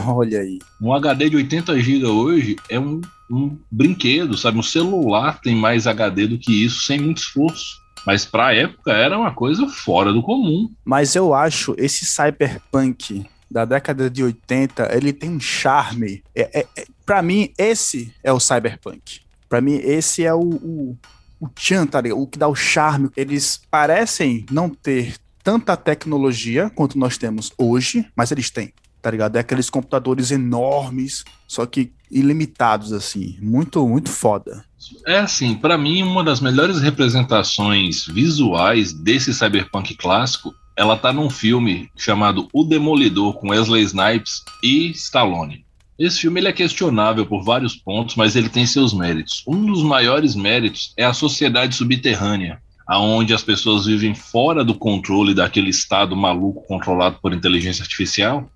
Olha 0.07 0.41
aí. 0.41 0.59
Um 0.81 0.95
HD 0.95 1.31
de 1.31 1.37
80 1.37 1.81
GB 1.81 2.07
hoje 2.07 2.57
é 2.69 2.79
um, 2.79 3.01
um 3.31 3.57
brinquedo, 3.71 4.37
sabe? 4.37 4.59
Um 4.59 4.63
celular 4.63 5.41
tem 5.41 5.55
mais 5.55 5.87
HD 5.87 6.29
do 6.29 6.39
que 6.39 6.65
isso, 6.65 6.83
sem 6.83 7.01
muito 7.01 7.19
esforço. 7.19 7.81
Mas 8.07 8.25
pra 8.25 8.55
época 8.55 8.93
era 8.93 9.19
uma 9.19 9.33
coisa 9.33 9.69
fora 9.69 10.13
do 10.13 10.23
comum. 10.23 10.71
Mas 10.85 11.15
eu 11.17 11.35
acho 11.35 11.75
esse 11.77 12.07
cyberpunk 12.07 13.27
da 13.51 13.65
década 13.65 14.09
de 14.09 14.23
80, 14.23 14.95
ele 14.95 15.13
tem 15.13 15.31
um 15.31 15.41
charme. 15.41 16.23
É, 16.35 16.61
é, 16.61 16.67
é, 16.77 16.87
para 17.05 17.21
mim, 17.21 17.53
esse 17.59 18.15
é 18.23 18.33
o 18.33 18.39
cyberpunk. 18.39 19.21
Pra 19.49 19.61
mim, 19.61 19.81
esse 19.83 20.25
é 20.25 20.33
o, 20.33 20.41
o, 20.41 20.99
o 21.41 21.49
tchan, 21.49 21.87
tá 21.87 22.01
ligado? 22.01 22.21
O 22.21 22.27
que 22.27 22.39
dá 22.39 22.47
o 22.47 22.55
charme. 22.55 23.11
Eles 23.17 23.61
parecem 23.71 24.47
não 24.51 24.71
ter 24.71 25.17
tanta 25.43 25.77
tecnologia 25.77 26.71
quanto 26.71 26.99
nós 26.99 27.19
temos 27.19 27.53
hoje, 27.59 28.07
mas 28.15 28.31
eles 28.31 28.51
têm, 28.51 28.73
tá 29.03 29.11
ligado? 29.11 29.37
É 29.37 29.41
aqueles 29.41 29.69
computadores 29.69 30.31
enormes, 30.31 31.25
só 31.49 31.67
que 31.67 31.93
ilimitados, 32.11 32.93
assim. 32.93 33.37
Muito, 33.41 33.87
muito 33.89 34.11
foda. 34.11 34.65
É 35.07 35.19
assim, 35.19 35.55
pra 35.55 35.77
mim, 35.77 36.03
uma 36.03 36.23
das 36.23 36.41
melhores 36.41 36.81
representações 36.81 38.07
visuais 38.07 38.93
desse 38.93 39.35
cyberpunk 39.35 39.97
clássico, 39.97 40.55
ela 40.81 40.97
tá 40.97 41.13
num 41.13 41.29
filme 41.29 41.91
chamado 41.95 42.49
O 42.55 42.65
Demolidor 42.65 43.35
com 43.35 43.51
Wesley 43.51 43.83
Snipes 43.83 44.43
e 44.65 44.91
Stallone. 44.93 45.63
Esse 45.99 46.21
filme 46.21 46.41
ele 46.41 46.49
é 46.49 46.55
questionável 46.55 47.27
por 47.27 47.45
vários 47.45 47.77
pontos, 47.77 48.17
mas 48.17 48.35
ele 48.35 48.49
tem 48.49 48.65
seus 48.65 48.95
méritos. 48.95 49.45
Um 49.47 49.67
dos 49.67 49.83
maiores 49.83 50.35
méritos 50.35 50.95
é 50.97 51.05
a 51.05 51.13
sociedade 51.13 51.75
subterrânea, 51.75 52.63
aonde 52.87 53.35
as 53.35 53.43
pessoas 53.43 53.85
vivem 53.85 54.15
fora 54.15 54.65
do 54.65 54.75
controle 54.75 55.35
daquele 55.35 55.69
estado 55.69 56.17
maluco 56.17 56.67
controlado 56.67 57.19
por 57.21 57.35
inteligência 57.35 57.83
artificial. 57.83 58.51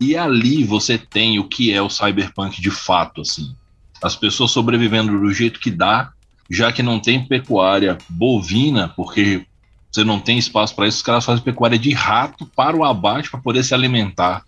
E 0.00 0.16
ali 0.16 0.62
você 0.62 0.96
tem 0.96 1.40
o 1.40 1.48
que 1.48 1.72
é 1.72 1.82
o 1.82 1.90
cyberpunk 1.90 2.62
de 2.62 2.70
fato, 2.70 3.22
assim. 3.22 3.52
As 4.00 4.14
pessoas 4.14 4.52
sobrevivendo 4.52 5.18
do 5.18 5.32
jeito 5.32 5.58
que 5.58 5.72
dá, 5.72 6.12
já 6.48 6.70
que 6.70 6.84
não 6.84 7.00
tem 7.00 7.26
pecuária 7.26 7.98
bovina, 8.08 8.86
porque 8.90 9.44
você 9.90 10.04
não 10.04 10.20
tem 10.20 10.38
espaço 10.38 10.74
para 10.74 10.86
isso, 10.86 10.98
os 10.98 11.02
caras 11.02 11.24
fazem 11.24 11.42
pecuária 11.42 11.78
de 11.78 11.92
rato 11.92 12.46
para 12.54 12.76
o 12.76 12.84
abate 12.84 13.30
para 13.30 13.40
poder 13.40 13.64
se 13.64 13.74
alimentar. 13.74 14.44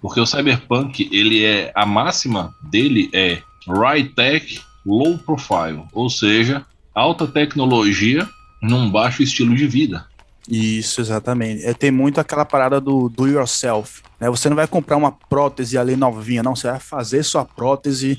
Porque 0.00 0.20
o 0.20 0.26
cyberpunk, 0.26 1.08
ele 1.12 1.44
é 1.44 1.72
a 1.74 1.86
máxima 1.86 2.52
dele 2.62 3.08
é 3.12 3.40
high 3.68 4.04
tech, 4.04 4.60
low 4.84 5.16
profile, 5.18 5.84
ou 5.92 6.10
seja, 6.10 6.66
alta 6.94 7.26
tecnologia 7.26 8.28
num 8.60 8.90
baixo 8.90 9.22
estilo 9.22 9.54
de 9.54 9.66
vida. 9.66 10.06
Isso, 10.48 11.00
exatamente. 11.00 11.64
É, 11.64 11.72
tem 11.72 11.90
muito 11.90 12.20
aquela 12.20 12.44
parada 12.44 12.80
do 12.80 13.08
do 13.08 13.28
yourself. 13.28 14.02
Né? 14.18 14.28
Você 14.28 14.48
não 14.48 14.56
vai 14.56 14.66
comprar 14.66 14.96
uma 14.96 15.12
prótese 15.12 15.78
ali 15.78 15.94
novinha, 15.94 16.42
não. 16.42 16.56
Você 16.56 16.68
vai 16.68 16.80
fazer 16.80 17.22
sua 17.22 17.44
prótese, 17.44 18.18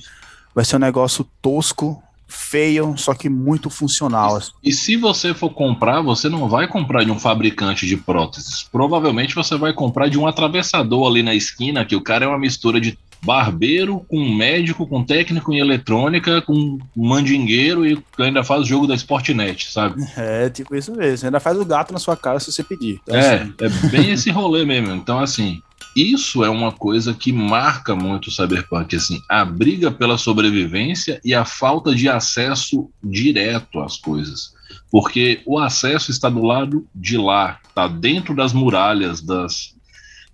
vai 0.56 0.64
ser 0.64 0.78
um 0.78 0.80
negócio 0.80 1.28
tosco, 1.42 2.02
feio, 2.28 2.96
só 2.98 3.14
que 3.14 3.30
muito 3.30 3.70
funcional. 3.70 4.40
E, 4.64 4.70
e 4.70 4.74
se 4.74 4.96
você 4.96 5.34
for 5.34 5.50
comprar, 5.50 6.02
você 6.02 6.30
não 6.30 6.48
vai 6.48 6.68
comprar 6.68 7.04
de 7.04 7.12
um 7.12 7.20
fabricante 7.20 7.86
de 7.86 7.98
próteses. 7.98 8.64
Provavelmente 8.72 9.36
você 9.36 9.58
vai 9.58 9.74
comprar 9.74 10.10
de 10.10 10.18
um 10.18 10.28
atravessador 10.28 11.08
ali 11.08 11.24
na 11.24 11.36
esquina, 11.36 11.86
que 11.86 11.96
o 11.96 12.02
cara 12.02 12.26
é 12.26 12.28
uma 12.28 12.40
mistura 12.40 12.80
de 12.80 12.98
barbeiro 13.24 14.06
com 14.10 14.36
médico, 14.36 14.86
com 14.86 15.04
técnico 15.04 15.54
em 15.54 15.60
eletrônica, 15.60 16.42
com 16.42 16.78
mandingueiro 16.96 17.86
e 17.86 17.98
ainda 18.20 18.44
faz 18.44 18.62
o 18.62 18.66
jogo 18.66 18.86
da 18.86 18.96
Sportnet, 18.96 19.72
sabe? 19.72 20.04
É, 20.18 20.50
tipo 20.50 20.76
isso 20.76 20.94
mesmo. 20.94 21.28
Ainda 21.28 21.40
faz 21.40 21.58
o 21.58 21.66
gato 21.66 21.94
na 21.94 22.00
sua 22.00 22.18
cara 22.18 22.40
se 22.40 22.52
você 22.52 22.64
pedir. 22.64 23.00
Então, 23.04 23.16
é, 23.16 23.36
assim... 23.36 23.54
é 23.62 23.70
bem 23.90 24.12
esse 24.12 24.30
rolê 24.30 24.66
mesmo. 24.66 24.94
Então, 24.94 25.20
assim, 25.20 25.62
isso 25.96 26.44
é 26.44 26.50
uma 26.50 26.72
coisa 26.72 27.14
que 27.14 27.32
marca 27.32 27.96
muito 27.96 28.28
o 28.28 28.32
cyberpunk, 28.32 28.96
assim, 28.96 29.22
a 29.30 29.46
briga 29.46 29.92
pela 29.92 30.18
sobrevivência 30.18 31.20
e 31.24 31.34
a 31.34 31.46
falta 31.46 31.94
de 31.94 32.10
acesso 32.10 32.90
direto 33.04 33.80
às 33.80 33.98
coisas. 33.98 34.54
Porque 34.92 35.42
o 35.46 35.60
acesso 35.60 36.12
está 36.12 36.30
do 36.30 36.44
lado 36.44 36.88
de 36.94 37.18
lá, 37.18 37.60
está 37.68 37.88
dentro 37.88 38.36
das 38.36 38.54
muralhas 38.54 39.22
das 39.22 39.76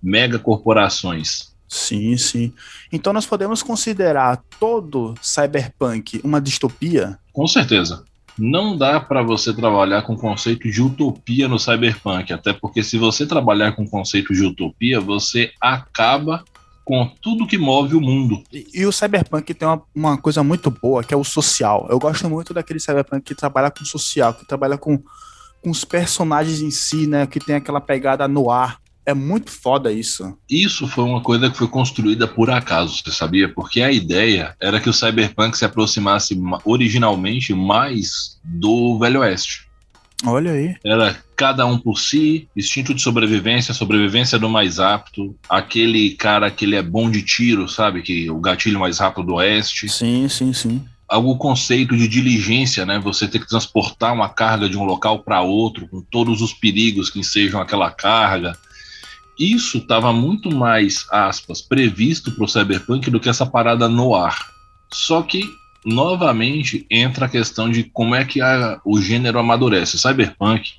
megacorporações. 0.02 1.50
Sim, 1.68 2.16
sim. 2.16 2.52
Então 2.90 3.12
nós 3.12 3.26
podemos 3.26 3.62
considerar 3.62 4.42
todo 4.58 5.14
cyberpunk 5.22 6.20
uma 6.24 6.40
distopia? 6.40 7.18
Com 7.32 7.46
certeza 7.46 8.04
não 8.38 8.76
dá 8.76 9.00
para 9.00 9.22
você 9.22 9.52
trabalhar 9.52 10.02
com 10.02 10.16
conceito 10.16 10.70
de 10.70 10.82
utopia 10.82 11.48
no 11.48 11.58
cyberpunk, 11.58 12.32
até 12.32 12.52
porque 12.52 12.82
se 12.82 12.98
você 12.98 13.26
trabalhar 13.26 13.72
com 13.72 13.86
conceito 13.86 14.32
de 14.32 14.44
utopia, 14.44 15.00
você 15.00 15.52
acaba 15.60 16.44
com 16.84 17.06
tudo 17.22 17.46
que 17.46 17.56
move 17.56 17.94
o 17.94 18.00
mundo. 18.00 18.42
E, 18.52 18.66
e 18.74 18.86
o 18.86 18.90
cyberpunk 18.90 19.54
tem 19.54 19.68
uma, 19.68 19.82
uma, 19.94 20.18
coisa 20.18 20.42
muito 20.42 20.70
boa, 20.70 21.04
que 21.04 21.14
é 21.14 21.16
o 21.16 21.22
social. 21.22 21.86
Eu 21.88 21.98
gosto 21.98 22.28
muito 22.28 22.52
daquele 22.52 22.80
cyberpunk 22.80 23.22
que 23.22 23.34
trabalha 23.34 23.70
com 23.70 23.84
social, 23.84 24.34
que 24.34 24.44
trabalha 24.44 24.76
com, 24.76 24.98
com 25.62 25.70
os 25.70 25.84
personagens 25.84 26.60
em 26.60 26.70
si, 26.70 27.06
né, 27.06 27.26
que 27.26 27.38
tem 27.38 27.54
aquela 27.56 27.80
pegada 27.80 28.26
no 28.26 28.50
ar. 28.50 28.80
É 29.10 29.14
muito 29.14 29.50
foda 29.50 29.92
isso. 29.92 30.38
Isso 30.48 30.86
foi 30.86 31.02
uma 31.02 31.20
coisa 31.20 31.50
que 31.50 31.58
foi 31.58 31.66
construída 31.66 32.28
por 32.28 32.48
acaso, 32.48 33.02
você 33.02 33.10
sabia? 33.10 33.48
Porque 33.48 33.82
a 33.82 33.90
ideia 33.90 34.54
era 34.60 34.78
que 34.78 34.88
o 34.88 34.92
Cyberpunk 34.92 35.58
se 35.58 35.64
aproximasse 35.64 36.40
originalmente 36.64 37.52
mais 37.52 38.38
do 38.44 39.00
Velho 39.00 39.18
Oeste. 39.18 39.66
Olha 40.24 40.52
aí. 40.52 40.76
Era 40.84 41.18
cada 41.34 41.66
um 41.66 41.76
por 41.76 41.98
si, 41.98 42.46
instinto 42.56 42.94
de 42.94 43.02
sobrevivência, 43.02 43.74
sobrevivência 43.74 44.38
do 44.38 44.48
mais 44.48 44.78
apto, 44.78 45.34
aquele 45.48 46.10
cara 46.10 46.48
que 46.48 46.64
ele 46.64 46.76
é 46.76 46.82
bom 46.82 47.10
de 47.10 47.22
tiro, 47.22 47.68
sabe? 47.68 48.02
Que 48.02 48.30
o 48.30 48.38
gatilho 48.38 48.78
mais 48.78 49.00
rápido 49.00 49.26
do 49.26 49.34
oeste. 49.34 49.88
Sim, 49.88 50.28
sim, 50.28 50.52
sim. 50.52 50.84
Algum 51.08 51.36
conceito 51.36 51.96
de 51.96 52.06
diligência, 52.06 52.86
né? 52.86 53.00
Você 53.00 53.26
ter 53.26 53.40
que 53.40 53.48
transportar 53.48 54.14
uma 54.14 54.28
carga 54.28 54.68
de 54.68 54.78
um 54.78 54.84
local 54.84 55.18
para 55.24 55.42
outro, 55.42 55.88
com 55.88 56.00
todos 56.00 56.40
os 56.40 56.52
perigos 56.52 57.10
que 57.10 57.18
ensejam 57.18 57.60
aquela 57.60 57.90
carga 57.90 58.56
isso 59.40 59.78
estava 59.78 60.12
muito 60.12 60.54
mais, 60.54 61.06
aspas, 61.10 61.62
previsto 61.62 62.30
para 62.32 62.44
o 62.44 62.48
Cyberpunk 62.48 63.10
do 63.10 63.18
que 63.18 63.30
essa 63.30 63.46
parada 63.46 63.88
no 63.88 64.14
ar. 64.14 64.36
Só 64.92 65.22
que, 65.22 65.42
novamente, 65.82 66.86
entra 66.90 67.24
a 67.24 67.28
questão 67.28 67.70
de 67.70 67.84
como 67.84 68.14
é 68.14 68.22
que 68.22 68.42
a, 68.42 68.78
o 68.84 69.00
gênero 69.00 69.38
amadurece. 69.38 69.96
O 69.96 69.98
Cyberpunk, 69.98 70.72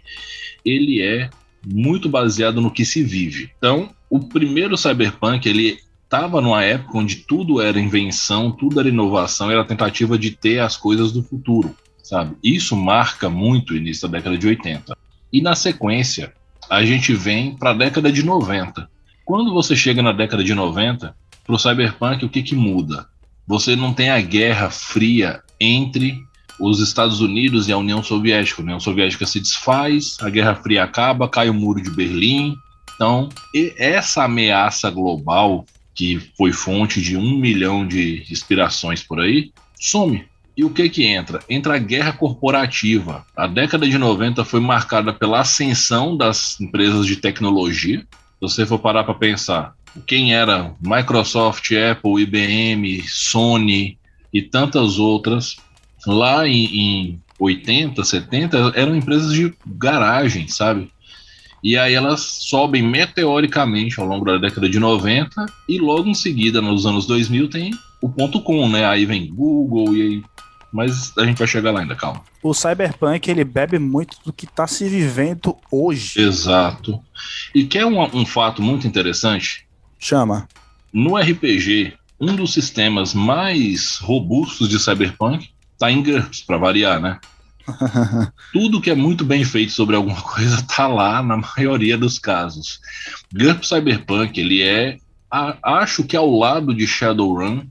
ele 0.63 1.01
é 1.01 1.27
muito 1.65 2.07
baseado 2.07 2.61
no 2.61 2.69
que 2.69 2.85
se 2.85 3.03
vive. 3.03 3.49
Então, 3.57 3.89
o 4.07 4.19
primeiro 4.19 4.77
Cyberpunk, 4.77 5.49
ele 5.49 5.79
estava 6.03 6.39
numa 6.39 6.63
época 6.63 6.99
onde 6.99 7.15
tudo 7.15 7.59
era 7.59 7.79
invenção, 7.79 8.51
tudo 8.51 8.79
era 8.79 8.89
inovação, 8.89 9.49
era 9.49 9.65
tentativa 9.65 10.19
de 10.19 10.31
ter 10.31 10.59
as 10.59 10.77
coisas 10.77 11.11
do 11.11 11.23
futuro, 11.23 11.75
sabe? 12.03 12.35
Isso 12.43 12.75
marca 12.75 13.27
muito 13.27 13.73
o 13.73 13.77
início 13.77 14.07
da 14.07 14.17
década 14.17 14.37
de 14.37 14.45
80. 14.45 14.95
E 15.33 15.41
na 15.41 15.55
sequência, 15.55 16.33
a 16.71 16.85
gente 16.85 17.13
vem 17.13 17.53
para 17.53 17.71
a 17.71 17.73
década 17.73 18.09
de 18.09 18.23
90. 18.23 18.89
Quando 19.25 19.53
você 19.53 19.75
chega 19.75 20.01
na 20.01 20.13
década 20.13 20.41
de 20.41 20.55
90, 20.55 21.13
para 21.43 21.55
o 21.55 21.59
cyberpunk, 21.59 22.23
o 22.23 22.29
que, 22.29 22.41
que 22.41 22.55
muda? 22.55 23.07
Você 23.45 23.75
não 23.75 23.93
tem 23.93 24.09
a 24.09 24.21
guerra 24.21 24.69
fria 24.69 25.41
entre 25.59 26.17
os 26.57 26.79
Estados 26.79 27.19
Unidos 27.19 27.67
e 27.67 27.73
a 27.73 27.77
União 27.77 28.01
Soviética. 28.01 28.61
A 28.61 28.63
União 28.63 28.79
Soviética 28.79 29.25
se 29.25 29.41
desfaz, 29.41 30.15
a 30.21 30.29
Guerra 30.29 30.55
Fria 30.55 30.85
acaba, 30.85 31.27
cai 31.27 31.49
o 31.49 31.53
muro 31.53 31.83
de 31.83 31.89
Berlim. 31.89 32.55
Então, 32.95 33.27
essa 33.77 34.23
ameaça 34.23 34.89
global, 34.89 35.65
que 35.93 36.21
foi 36.37 36.53
fonte 36.53 37.01
de 37.01 37.17
um 37.17 37.35
milhão 37.35 37.85
de 37.85 38.25
inspirações 38.31 39.03
por 39.03 39.19
aí, 39.19 39.51
some. 39.77 40.23
E 40.61 40.63
o 40.63 40.69
que 40.69 40.87
que 40.89 41.05
entra? 41.05 41.39
Entra 41.49 41.73
a 41.73 41.79
guerra 41.79 42.13
corporativa. 42.13 43.25
A 43.35 43.47
década 43.47 43.89
de 43.89 43.97
90 43.97 44.45
foi 44.45 44.59
marcada 44.59 45.11
pela 45.11 45.39
ascensão 45.39 46.15
das 46.15 46.61
empresas 46.61 47.07
de 47.07 47.15
tecnologia. 47.15 47.97
Se 48.01 48.05
você 48.39 48.63
for 48.67 48.77
parar 48.77 49.03
para 49.03 49.15
pensar, 49.15 49.73
quem 50.05 50.35
era 50.35 50.71
Microsoft, 50.79 51.67
Apple, 51.71 52.21
IBM, 52.21 53.01
Sony 53.07 53.97
e 54.31 54.39
tantas 54.39 54.99
outras, 54.99 55.57
lá 56.05 56.47
em, 56.47 56.65
em 56.65 57.21
80, 57.39 58.03
70, 58.03 58.73
eram 58.75 58.95
empresas 58.95 59.33
de 59.33 59.51
garagem, 59.65 60.47
sabe? 60.47 60.91
E 61.63 61.75
aí 61.75 61.95
elas 61.95 62.21
sobem 62.21 62.83
meteoricamente 62.83 63.99
ao 63.99 64.05
longo 64.05 64.25
da 64.25 64.37
década 64.37 64.69
de 64.69 64.79
90 64.79 65.43
e 65.67 65.79
logo 65.79 66.07
em 66.07 66.13
seguida, 66.13 66.61
nos 66.61 66.85
anos 66.85 67.07
2000, 67.07 67.49
tem 67.49 67.71
o 68.01 68.09
ponto 68.09 68.41
com, 68.41 68.67
né? 68.67 68.85
Aí 68.85 69.05
vem 69.05 69.27
Google 69.27 69.95
e 69.95 70.01
aí 70.01 70.23
mas 70.71 71.15
a 71.17 71.25
gente 71.25 71.37
vai 71.37 71.47
chegar 71.47 71.71
lá 71.71 71.81
ainda, 71.81 71.95
calma. 71.95 72.23
O 72.41 72.53
Cyberpunk, 72.53 73.29
ele 73.29 73.43
bebe 73.43 73.77
muito 73.77 74.17
do 74.25 74.31
que 74.31 74.45
está 74.45 74.65
se 74.67 74.87
vivendo 74.87 75.55
hoje. 75.69 76.21
Exato. 76.21 76.99
E 77.53 77.65
quer 77.65 77.85
um, 77.85 78.01
um 78.15 78.25
fato 78.25 78.61
muito 78.61 78.87
interessante? 78.87 79.67
Chama. 79.99 80.47
No 80.93 81.17
RPG, 81.17 81.93
um 82.19 82.35
dos 82.35 82.53
sistemas 82.53 83.13
mais 83.13 83.97
robustos 83.97 84.69
de 84.69 84.79
Cyberpunk 84.79 85.49
está 85.73 85.91
em 85.91 86.03
GURPS, 86.03 86.41
para 86.41 86.57
variar, 86.57 87.01
né? 87.01 87.19
Tudo 88.53 88.81
que 88.81 88.89
é 88.89 88.95
muito 88.95 89.25
bem 89.25 89.43
feito 89.43 89.71
sobre 89.71 89.95
alguma 89.95 90.19
coisa 90.21 90.61
tá 90.63 90.87
lá 90.87 91.21
na 91.21 91.37
maioria 91.37 91.97
dos 91.97 92.19
casos. 92.19 92.79
GURPS 93.33 93.67
Cyberpunk, 93.67 94.39
ele 94.39 94.61
é, 94.61 94.97
a, 95.29 95.57
acho 95.79 96.03
que 96.03 96.15
ao 96.15 96.29
lado 96.29 96.73
de 96.73 96.87
Shadowrun, 96.87 97.65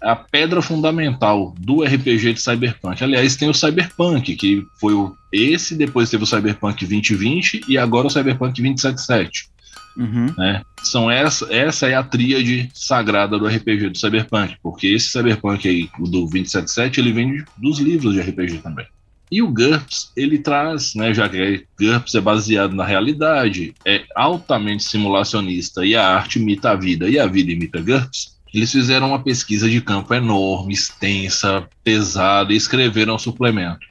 a 0.00 0.14
pedra 0.14 0.60
fundamental 0.62 1.54
do 1.58 1.82
RPG 1.82 2.34
de 2.34 2.40
Cyberpunk. 2.40 3.02
Aliás, 3.02 3.36
tem 3.36 3.48
o 3.48 3.54
Cyberpunk, 3.54 4.36
que 4.36 4.66
foi 4.80 4.94
o, 4.94 5.16
esse, 5.32 5.74
depois 5.74 6.10
teve 6.10 6.24
o 6.24 6.26
Cyberpunk 6.26 6.86
2020 6.86 7.62
e 7.68 7.78
agora 7.78 8.06
o 8.06 8.10
Cyberpunk 8.10 8.60
2077. 8.60 9.48
Uhum. 9.96 10.26
Né? 10.36 10.62
São 10.82 11.10
essa, 11.10 11.52
essa 11.52 11.86
é 11.86 11.94
a 11.94 12.02
tríade 12.02 12.68
sagrada 12.74 13.38
do 13.38 13.46
RPG 13.46 13.90
do 13.90 13.98
Cyberpunk, 13.98 14.56
porque 14.62 14.88
esse 14.88 15.08
Cyberpunk 15.08 15.66
aí, 15.66 15.88
o 15.98 16.04
do 16.04 16.26
277, 16.26 17.00
ele 17.00 17.12
vem 17.12 17.44
dos 17.56 17.78
livros 17.78 18.14
de 18.14 18.20
RPG 18.20 18.58
também. 18.58 18.86
E 19.30 19.42
o 19.42 19.48
GURPS, 19.48 20.12
ele 20.16 20.38
traz, 20.38 20.94
né, 20.94 21.12
já 21.12 21.28
que 21.28 21.66
GURPS 21.80 22.14
é 22.14 22.20
baseado 22.20 22.76
na 22.76 22.84
realidade, 22.84 23.74
é 23.84 24.04
altamente 24.14 24.84
simulacionista 24.84 25.84
e 25.84 25.96
a 25.96 26.06
arte 26.06 26.38
imita 26.38 26.70
a 26.70 26.76
vida 26.76 27.08
e 27.08 27.18
a 27.18 27.26
vida 27.26 27.50
imita 27.50 27.80
GURPS, 27.80 28.35
eles 28.56 28.72
fizeram 28.72 29.08
uma 29.08 29.18
pesquisa 29.18 29.68
de 29.68 29.82
campo 29.82 30.14
enorme, 30.14 30.72
extensa, 30.72 31.68
pesada 31.84 32.54
e 32.54 32.56
escreveram 32.56 33.16
um 33.16 33.18
suplemento. 33.18 33.86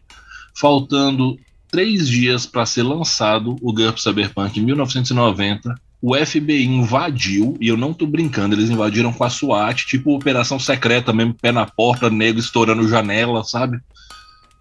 Faltando 0.55 1.37
três 1.69 2.09
dias 2.09 2.47
para 2.47 2.65
ser 2.65 2.81
lançado 2.81 3.57
o 3.61 3.71
GURPS 3.71 4.01
Cyberpunk 4.01 4.59
em 4.59 4.63
1990, 4.63 5.79
o 6.01 6.15
FBI 6.15 6.65
invadiu, 6.65 7.55
e 7.61 7.67
eu 7.67 7.77
não 7.77 7.93
tô 7.93 8.07
brincando, 8.07 8.55
eles 8.55 8.71
invadiram 8.71 9.13
com 9.13 9.23
a 9.23 9.29
SWAT, 9.29 9.85
tipo 9.85 10.15
operação 10.15 10.57
secreta 10.57 11.13
mesmo, 11.13 11.35
pé 11.35 11.51
na 11.51 11.67
porta, 11.67 12.09
nego 12.09 12.39
estourando 12.39 12.87
janela, 12.87 13.43
sabe? 13.43 13.79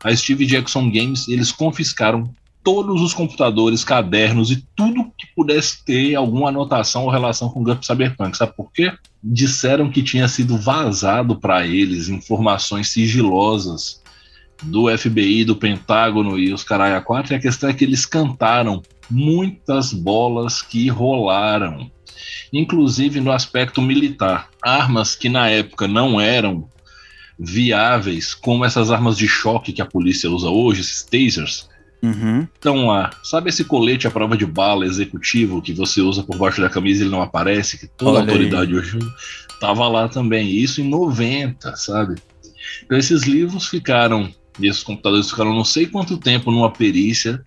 A 0.02 0.14
Steve 0.14 0.44
Jackson 0.44 0.90
Games, 0.90 1.28
eles 1.28 1.50
confiscaram 1.50 2.30
todos 2.64 3.02
os 3.02 3.12
computadores, 3.12 3.84
cadernos 3.84 4.50
e 4.50 4.66
tudo 4.74 5.12
que 5.18 5.26
pudesse 5.36 5.84
ter 5.84 6.14
alguma 6.14 6.48
anotação 6.48 7.04
ou 7.04 7.10
relação 7.10 7.50
com 7.50 7.60
o 7.60 7.62
Gump 7.62 7.84
Cyberpunk. 7.84 8.34
Sabe 8.34 8.54
por 8.56 8.72
quê? 8.72 8.90
Disseram 9.22 9.90
que 9.90 10.02
tinha 10.02 10.26
sido 10.26 10.56
vazado 10.56 11.38
para 11.38 11.66
eles 11.66 12.08
informações 12.08 12.88
sigilosas 12.88 14.02
do 14.62 14.86
FBI, 14.96 15.44
do 15.44 15.56
Pentágono 15.56 16.38
e 16.38 16.54
os 16.54 16.64
Caralho 16.64 17.04
4, 17.04 17.34
e 17.34 17.36
a 17.36 17.40
questão 17.40 17.68
é 17.68 17.74
que 17.74 17.84
eles 17.84 18.06
cantaram 18.06 18.82
muitas 19.10 19.92
bolas 19.92 20.62
que 20.62 20.88
rolaram, 20.88 21.90
inclusive 22.50 23.20
no 23.20 23.30
aspecto 23.30 23.82
militar. 23.82 24.48
Armas 24.62 25.14
que 25.14 25.28
na 25.28 25.50
época 25.50 25.86
não 25.86 26.18
eram 26.18 26.66
viáveis, 27.38 28.32
como 28.32 28.64
essas 28.64 28.90
armas 28.90 29.18
de 29.18 29.28
choque 29.28 29.72
que 29.72 29.82
a 29.82 29.86
polícia 29.86 30.30
usa 30.30 30.48
hoje, 30.48 30.80
esses 30.80 31.02
tasers, 31.02 31.68
Uhum. 32.04 32.46
Então 32.58 32.86
lá, 32.88 33.10
sabe 33.22 33.48
esse 33.48 33.64
colete 33.64 34.06
à 34.06 34.10
prova 34.10 34.36
de 34.36 34.44
bala 34.44 34.84
executivo 34.84 35.62
que 35.62 35.72
você 35.72 36.02
usa 36.02 36.22
por 36.22 36.36
baixo 36.36 36.60
da 36.60 36.68
camisa 36.68 37.00
e 37.00 37.04
ele 37.04 37.10
não 37.10 37.22
aparece? 37.22 37.78
Que 37.78 37.86
toda 37.86 38.18
Olha 38.18 38.20
autoridade 38.20 38.72
aí. 38.72 38.78
hoje 38.78 38.98
tava 39.58 39.88
lá 39.88 40.06
também. 40.06 40.50
Isso 40.50 40.82
em 40.82 40.88
90, 40.88 41.74
sabe? 41.76 42.16
Então 42.84 42.98
esses 42.98 43.22
livros 43.22 43.68
ficaram, 43.68 44.30
e 44.60 44.66
esses 44.66 44.82
computadores 44.82 45.30
ficaram 45.30 45.54
não 45.54 45.64
sei 45.64 45.86
quanto 45.86 46.18
tempo 46.18 46.50
numa 46.50 46.70
perícia. 46.70 47.42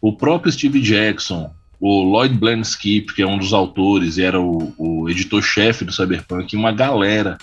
O 0.00 0.16
próprio 0.16 0.50
Steve 0.50 0.80
Jackson, 0.80 1.52
o 1.78 2.02
Lloyd 2.02 2.34
Blansky, 2.34 3.02
que 3.02 3.20
é 3.20 3.26
um 3.26 3.36
dos 3.36 3.52
autores 3.52 4.16
e 4.16 4.22
era 4.22 4.40
o, 4.40 4.72
o 4.78 5.10
editor-chefe 5.10 5.84
do 5.84 5.92
Cyberpunk, 5.92 6.56
uma 6.56 6.72
galera 6.72 7.36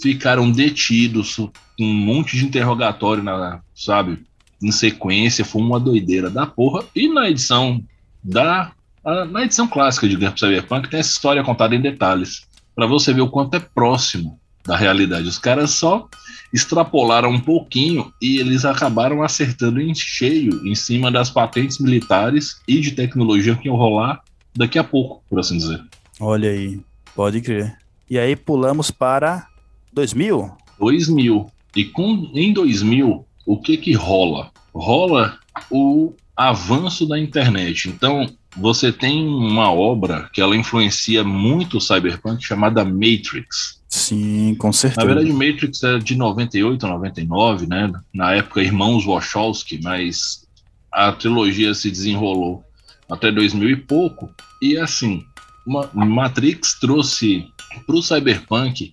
ficaram 0.00 0.50
detidos 0.50 1.34
com 1.34 1.50
um 1.80 1.92
monte 1.92 2.36
de 2.36 2.44
interrogatório, 2.44 3.24
na, 3.24 3.60
sabe? 3.74 4.18
Em 4.62 4.70
sequência, 4.72 5.44
foi 5.44 5.60
uma 5.62 5.78
doideira 5.80 6.30
da 6.30 6.46
porra. 6.46 6.84
E 6.94 7.08
na 7.08 7.28
edição 7.28 7.82
da. 8.22 8.72
a- 9.04 9.24
na 9.24 9.44
edição 9.44 9.68
clássica 9.68 10.08
de 10.08 10.16
Gump 10.16 10.36
Cyberpunk 10.38 10.88
tem 10.90 11.00
essa 11.00 11.10
história 11.10 11.42
contada 11.44 11.74
em 11.74 11.80
detalhes. 11.80 12.46
Pra 12.74 12.86
você 12.86 13.12
ver 13.12 13.20
o 13.22 13.28
quanto 13.30 13.54
é 13.54 13.60
próximo 13.60 14.38
da 14.64 14.76
realidade. 14.76 15.28
Os 15.28 15.38
caras 15.38 15.70
só 15.70 16.08
extrapolaram 16.52 17.30
um 17.30 17.40
pouquinho 17.40 18.12
e 18.20 18.38
eles 18.38 18.64
acabaram 18.64 19.22
acertando 19.22 19.80
em 19.80 19.94
cheio 19.94 20.66
em 20.66 20.74
cima 20.74 21.10
das 21.10 21.30
patentes 21.30 21.78
militares 21.78 22.60
e 22.66 22.80
de 22.80 22.92
tecnologia 22.92 23.54
que 23.56 23.68
iam 23.68 23.76
rolar 23.76 24.20
daqui 24.54 24.78
a 24.78 24.84
pouco, 24.84 25.22
por 25.28 25.38
assim 25.38 25.56
dizer. 25.58 25.82
Olha 26.18 26.50
aí, 26.50 26.80
pode 27.14 27.40
crer. 27.40 27.76
E 28.10 28.18
aí 28.18 28.34
pulamos 28.36 28.90
para 28.90 29.46
2000. 29.92 30.50
2000. 30.78 31.46
E 31.74 31.84
com, 31.84 32.30
em 32.34 32.52
2000, 32.52 33.24
o 33.46 33.60
que 33.60 33.76
que 33.76 33.92
rola? 33.92 34.50
Rola 34.74 35.38
o 35.70 36.12
avanço 36.36 37.06
da 37.06 37.18
internet. 37.18 37.88
Então, 37.88 38.28
você 38.56 38.92
tem 38.92 39.26
uma 39.26 39.72
obra 39.72 40.28
que 40.32 40.40
ela 40.40 40.56
influencia 40.56 41.22
muito 41.24 41.78
o 41.78 41.80
cyberpunk 41.80 42.44
chamada 42.44 42.84
Matrix. 42.84 43.80
Sim, 43.88 44.54
com 44.58 44.66
Na 44.68 44.72
certeza. 44.72 45.06
verdade, 45.06 45.32
Matrix 45.32 45.82
é 45.82 45.98
de 45.98 46.16
98 46.16 46.84
a 46.84 46.88
99, 46.90 47.66
né? 47.66 47.90
Na 48.12 48.32
época, 48.32 48.60
Irmãos 48.62 49.04
Wachowski, 49.06 49.80
mas 49.82 50.46
a 50.92 51.12
trilogia 51.12 51.72
se 51.72 51.90
desenrolou 51.90 52.62
até 53.10 53.30
2000 53.32 53.70
e 53.70 53.76
pouco. 53.76 54.28
E 54.60 54.76
assim, 54.76 55.22
Ma- 55.66 55.88
Matrix 55.94 56.78
trouxe 56.80 57.46
para 57.86 57.96
o 57.96 58.02
cyberpunk 58.02 58.92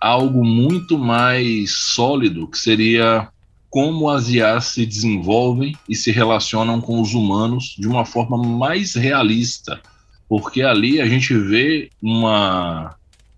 algo 0.00 0.44
muito 0.44 0.96
mais 0.98 1.72
sólido, 1.74 2.46
que 2.48 2.58
seria 2.58 3.28
como 3.70 4.08
as 4.08 4.28
IAs 4.28 4.66
se 4.66 4.86
desenvolvem 4.86 5.76
e 5.88 5.94
se 5.94 6.10
relacionam 6.10 6.80
com 6.80 7.00
os 7.00 7.14
humanos 7.14 7.76
de 7.78 7.86
uma 7.86 8.04
forma 8.04 8.38
mais 8.38 8.94
realista. 8.94 9.80
Porque 10.28 10.62
ali 10.62 11.00
a 11.00 11.06
gente 11.06 11.34
vê 11.34 11.90
uma, 12.02 12.94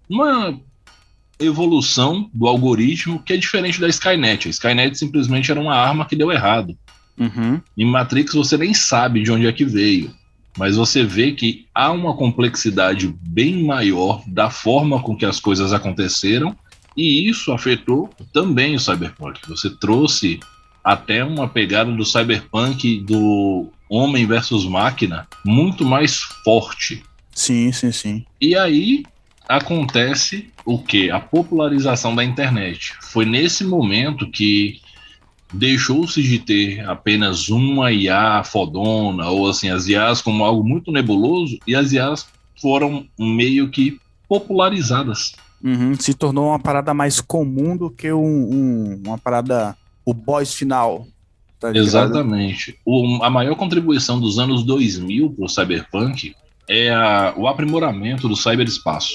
uma 0.08 0.58
evolução 1.38 2.30
do 2.32 2.46
algoritmo 2.46 3.22
que 3.22 3.32
é 3.32 3.36
diferente 3.36 3.80
da 3.80 3.88
Skynet. 3.88 4.46
A 4.46 4.50
Skynet 4.50 4.96
simplesmente 4.96 5.50
era 5.50 5.60
uma 5.60 5.74
arma 5.74 6.06
que 6.06 6.16
deu 6.16 6.30
errado. 6.30 6.76
Uhum. 7.18 7.60
Em 7.76 7.84
Matrix 7.84 8.32
você 8.32 8.56
nem 8.56 8.72
sabe 8.72 9.22
de 9.22 9.30
onde 9.30 9.46
é 9.46 9.52
que 9.52 9.64
veio, 9.64 10.10
mas 10.56 10.76
você 10.76 11.04
vê 11.04 11.32
que 11.32 11.66
há 11.74 11.90
uma 11.90 12.16
complexidade 12.16 13.14
bem 13.20 13.62
maior 13.62 14.22
da 14.26 14.48
forma 14.48 15.02
com 15.02 15.14
que 15.14 15.26
as 15.26 15.38
coisas 15.38 15.72
aconteceram 15.72 16.56
e 16.96 17.28
isso 17.28 17.52
afetou 17.52 18.10
também 18.32 18.74
o 18.74 18.80
cyberpunk. 18.80 19.40
Você 19.48 19.70
trouxe 19.70 20.40
até 20.82 21.24
uma 21.24 21.48
pegada 21.48 21.92
do 21.92 22.04
cyberpunk 22.04 23.00
do 23.00 23.68
homem 23.88 24.26
versus 24.26 24.64
máquina 24.64 25.26
muito 25.44 25.84
mais 25.84 26.18
forte. 26.44 27.02
Sim, 27.34 27.72
sim, 27.72 27.92
sim. 27.92 28.24
E 28.40 28.56
aí 28.56 29.04
acontece 29.48 30.48
o 30.64 30.78
que? 30.78 31.10
A 31.10 31.18
popularização 31.18 32.14
da 32.14 32.24
internet. 32.24 32.94
Foi 33.00 33.24
nesse 33.24 33.64
momento 33.64 34.30
que 34.30 34.80
deixou-se 35.52 36.22
de 36.22 36.38
ter 36.38 36.88
apenas 36.88 37.48
uma 37.48 37.90
IA 37.90 38.44
fodona, 38.44 39.28
ou 39.28 39.48
assim, 39.48 39.68
as 39.68 39.88
IAs 39.88 40.22
como 40.22 40.44
algo 40.44 40.66
muito 40.66 40.92
nebuloso, 40.92 41.58
e 41.66 41.74
as 41.74 41.92
IAs 41.92 42.28
foram 42.60 43.06
meio 43.18 43.68
que 43.68 43.98
popularizadas. 44.28 45.32
Uhum. 45.62 45.94
Se 45.98 46.14
tornou 46.14 46.48
uma 46.48 46.58
parada 46.58 46.94
mais 46.94 47.20
comum 47.20 47.76
do 47.76 47.90
que 47.90 48.12
um, 48.12 48.24
um- 48.24 49.02
uma 49.06 49.18
parada. 49.18 49.76
O 50.04 50.14
boss 50.14 50.54
final. 50.54 51.06
Tá? 51.58 51.70
Exatamente. 51.76 52.78
O- 52.86 53.22
a 53.22 53.28
maior 53.28 53.54
contribuição 53.54 54.18
dos 54.18 54.38
anos 54.38 54.64
2000 54.64 55.30
para 55.30 55.44
o 55.44 55.48
cyberpunk 55.48 56.34
é 56.68 56.90
a- 56.90 57.34
o 57.36 57.46
aprimoramento 57.46 58.28
do 58.28 58.34
cyberespaço. 58.36 59.14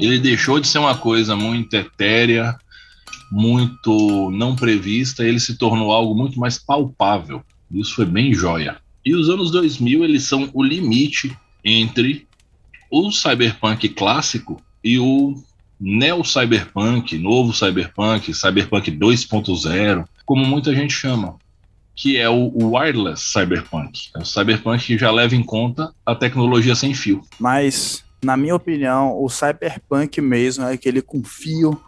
Ele 0.00 0.18
deixou 0.18 0.58
de 0.58 0.66
ser 0.66 0.78
uma 0.78 0.96
coisa 0.96 1.36
muito 1.36 1.72
etérea, 1.74 2.56
muito 3.30 4.30
não 4.30 4.54
prevista, 4.54 5.24
ele 5.24 5.40
se 5.40 5.56
tornou 5.56 5.92
algo 5.92 6.14
muito 6.14 6.38
mais 6.38 6.58
palpável. 6.58 7.42
Isso 7.70 7.94
foi 7.94 8.04
bem 8.04 8.34
joia. 8.34 8.76
E 9.04 9.14
os 9.14 9.28
anos 9.30 9.50
2000 9.50 10.04
eles 10.04 10.24
são 10.24 10.50
o 10.52 10.62
limite 10.62 11.34
entre 11.64 12.26
o 12.90 13.10
cyberpunk 13.10 13.88
clássico 13.90 14.60
e 14.84 14.98
o 14.98 15.34
neo-cyberpunk, 15.82 17.18
novo 17.18 17.52
cyberpunk, 17.52 18.32
cyberpunk 18.32 18.90
2.0, 18.92 20.04
como 20.24 20.46
muita 20.46 20.72
gente 20.72 20.94
chama, 20.94 21.34
que 21.96 22.16
é 22.16 22.30
o 22.30 22.52
wireless 22.72 23.32
cyberpunk. 23.32 24.10
É 24.16 24.20
o 24.20 24.24
cyberpunk 24.24 24.86
que 24.86 24.96
já 24.96 25.10
leva 25.10 25.34
em 25.34 25.42
conta 25.42 25.92
a 26.06 26.14
tecnologia 26.14 26.76
sem 26.76 26.94
fio. 26.94 27.20
Mas, 27.38 28.04
na 28.24 28.36
minha 28.36 28.54
opinião, 28.54 29.20
o 29.20 29.28
cyberpunk 29.28 30.20
mesmo 30.20 30.64
é 30.64 30.74
aquele 30.74 31.02
com 31.02 31.24
fio, 31.24 31.78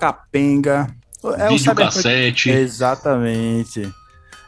capenga. 0.00 0.92
É 1.38 1.46
o 1.46 1.50
Vídeo 1.50 1.58
cyberpunk. 1.58 1.94
cassete. 1.94 2.50
Exatamente. 2.50 3.88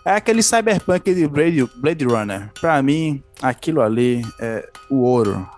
É 0.05 0.13
aquele 0.13 0.43
cyberpunk 0.43 1.15
de 1.15 1.29
Blade, 1.29 1.69
Blade 1.77 2.05
Runner. 2.05 2.51
Pra 2.61 2.83
mim, 2.83 3.23
aquilo 3.41 3.81
ali 3.81 4.27
é 4.41 4.69
o 4.91 5.03
ouro. 5.03 5.49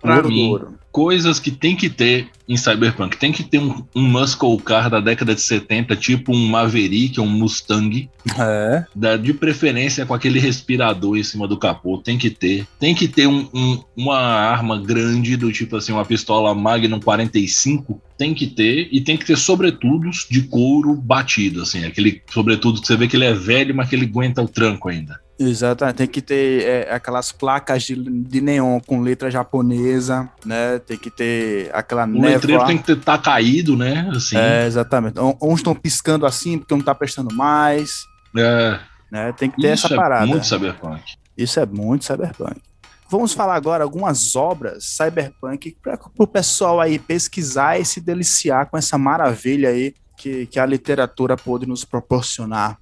Pra 0.00 0.16
ouro 0.16 0.28
mim, 0.28 0.48
ouro. 0.48 0.74
coisas 0.92 1.38
que 1.40 1.50
tem 1.50 1.74
que 1.76 1.90
ter 1.90 2.28
em 2.48 2.56
Cyberpunk. 2.56 3.16
Tem 3.18 3.30
que 3.32 3.42
ter 3.42 3.58
um, 3.58 3.84
um 3.94 4.02
muscle 4.02 4.56
car 4.58 4.88
da 4.88 5.00
década 5.00 5.34
de 5.34 5.40
70, 5.40 5.94
tipo 5.96 6.32
um 6.34 6.46
Maverick, 6.48 7.20
um 7.20 7.26
Mustang, 7.26 8.08
É. 8.38 8.84
da- 8.94 9.16
de 9.16 9.34
preferência 9.34 10.06
com 10.06 10.14
aquele 10.14 10.38
respirador 10.40 11.16
em 11.16 11.22
cima 11.22 11.46
do 11.46 11.56
capô. 11.58 11.98
Tem 11.98 12.16
que 12.16 12.30
ter. 12.30 12.66
Tem 12.80 12.94
que 12.94 13.06
ter 13.08 13.26
um- 13.26 13.48
um- 13.52 13.82
uma 13.96 14.18
arma 14.18 14.78
grande, 14.80 15.36
do 15.36 15.52
tipo 15.52 15.76
assim, 15.76 15.92
uma 15.92 16.04
pistola 16.04 16.54
Magnum 16.54 17.00
45. 17.00 18.00
Tem 18.16 18.32
que 18.34 18.46
ter. 18.46 18.88
E 18.90 19.00
tem 19.00 19.16
que 19.16 19.26
ter 19.26 19.36
sobretudos 19.36 20.26
de 20.30 20.42
couro 20.42 20.94
batido, 20.94 21.62
assim. 21.62 21.84
Aquele 21.84 22.22
sobretudo 22.32 22.80
que 22.80 22.86
você 22.86 22.96
vê 22.96 23.06
que 23.06 23.16
ele 23.16 23.24
é 23.26 23.34
velho, 23.34 23.74
mas 23.74 23.88
que 23.88 23.94
ele 23.96 24.06
aguenta 24.06 24.42
o 24.42 24.48
tranco 24.48 24.88
ainda. 24.88 25.20
Exatamente. 25.38 25.96
Tem 25.96 26.06
que 26.06 26.20
ter 26.20 26.64
é, 26.64 26.92
aquelas 26.92 27.30
placas 27.30 27.84
de, 27.84 27.94
de 27.94 28.40
neon 28.40 28.80
com 28.80 29.00
letra 29.00 29.30
japonesa, 29.30 30.28
né? 30.44 30.78
Tem 30.80 30.98
que 30.98 31.10
ter 31.10 31.70
aquela 31.72 32.04
O 32.06 32.20
letreiro 32.20 32.48
névoa. 32.48 32.66
tem 32.66 32.78
que 32.78 32.92
estar 32.92 33.18
tá 33.18 33.22
caído, 33.22 33.76
né? 33.76 34.10
Assim. 34.14 34.36
É, 34.36 34.66
exatamente. 34.66 35.18
Uns 35.40 35.60
estão 35.60 35.74
piscando 35.74 36.26
assim 36.26 36.58
porque 36.58 36.74
não 36.74 36.82
tá 36.82 36.94
prestando 36.94 37.32
mais, 37.34 38.04
É, 38.36 38.80
né? 39.12 39.32
Tem 39.32 39.48
que 39.48 39.60
ter 39.60 39.74
isso 39.74 39.86
essa 39.86 39.94
é 39.94 39.96
parada. 39.96 40.26
muito 40.26 40.44
cyberpunk. 40.44 41.02
Isso 41.36 41.60
é 41.60 41.66
muito 41.66 42.04
cyberpunk. 42.04 42.60
Vamos 43.08 43.32
falar 43.32 43.54
agora 43.54 43.84
algumas 43.84 44.34
obras 44.36 44.84
cyberpunk 44.84 45.76
para 45.82 45.98
o 46.18 46.26
pessoal 46.26 46.80
aí 46.80 46.98
pesquisar 46.98 47.80
e 47.80 47.84
se 47.84 48.00
deliciar 48.00 48.66
com 48.66 48.76
essa 48.76 48.98
maravilha 48.98 49.70
aí 49.70 49.94
que, 50.16 50.46
que 50.46 50.58
a 50.58 50.66
literatura 50.66 51.36
pôde 51.36 51.64
nos 51.66 51.84
proporcionar. 51.84 52.76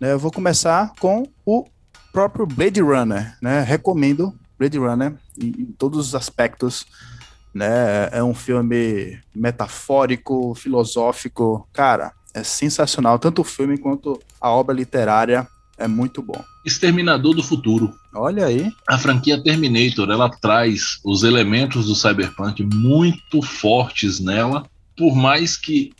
Né, 0.00 0.12
eu 0.12 0.18
vou 0.18 0.30
começar 0.30 0.92
com 0.98 1.24
o 1.44 1.66
próprio 2.16 2.46
Blade 2.46 2.80
Runner, 2.80 3.36
né? 3.42 3.60
Recomendo 3.60 4.32
Blade 4.58 4.78
Runner 4.78 5.12
em, 5.38 5.48
em 5.48 5.66
todos 5.66 5.98
os 5.98 6.14
aspectos. 6.14 6.86
Né? 7.52 8.08
É 8.10 8.24
um 8.24 8.34
filme 8.34 9.18
metafórico, 9.34 10.54
filosófico. 10.54 11.68
Cara, 11.74 12.12
é 12.32 12.42
sensacional. 12.42 13.18
Tanto 13.18 13.42
o 13.42 13.44
filme 13.44 13.76
quanto 13.76 14.18
a 14.40 14.50
obra 14.50 14.74
literária 14.74 15.46
é 15.76 15.86
muito 15.86 16.22
bom. 16.22 16.42
Exterminador 16.64 17.34
do 17.34 17.42
Futuro. 17.42 17.92
Olha 18.14 18.46
aí. 18.46 18.72
A 18.88 18.96
franquia 18.96 19.42
Terminator, 19.42 20.10
ela 20.10 20.30
traz 20.30 20.98
os 21.04 21.22
elementos 21.22 21.84
do 21.84 21.94
cyberpunk 21.94 22.64
muito 22.64 23.42
fortes 23.42 24.20
nela, 24.20 24.66
por 24.96 25.14
mais 25.14 25.54
que 25.54 25.92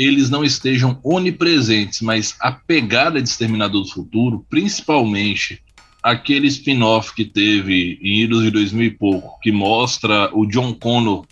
eles 0.00 0.30
não 0.30 0.42
estejam 0.42 0.98
onipresentes, 1.04 2.00
mas 2.00 2.34
a 2.40 2.50
pegada 2.50 3.20
de 3.20 3.28
Exterminador 3.28 3.82
do 3.82 3.90
Futuro, 3.90 4.46
principalmente 4.48 5.62
aquele 6.02 6.46
spin-off 6.46 7.14
que 7.14 7.26
teve 7.26 7.98
em 8.00 8.22
Idos 8.22 8.42
de 8.42 8.50
2000 8.50 8.86
e 8.86 8.90
pouco, 8.90 9.38
que 9.42 9.52
mostra 9.52 10.30
o 10.34 10.46
John 10.46 10.72
Connor 10.72 11.26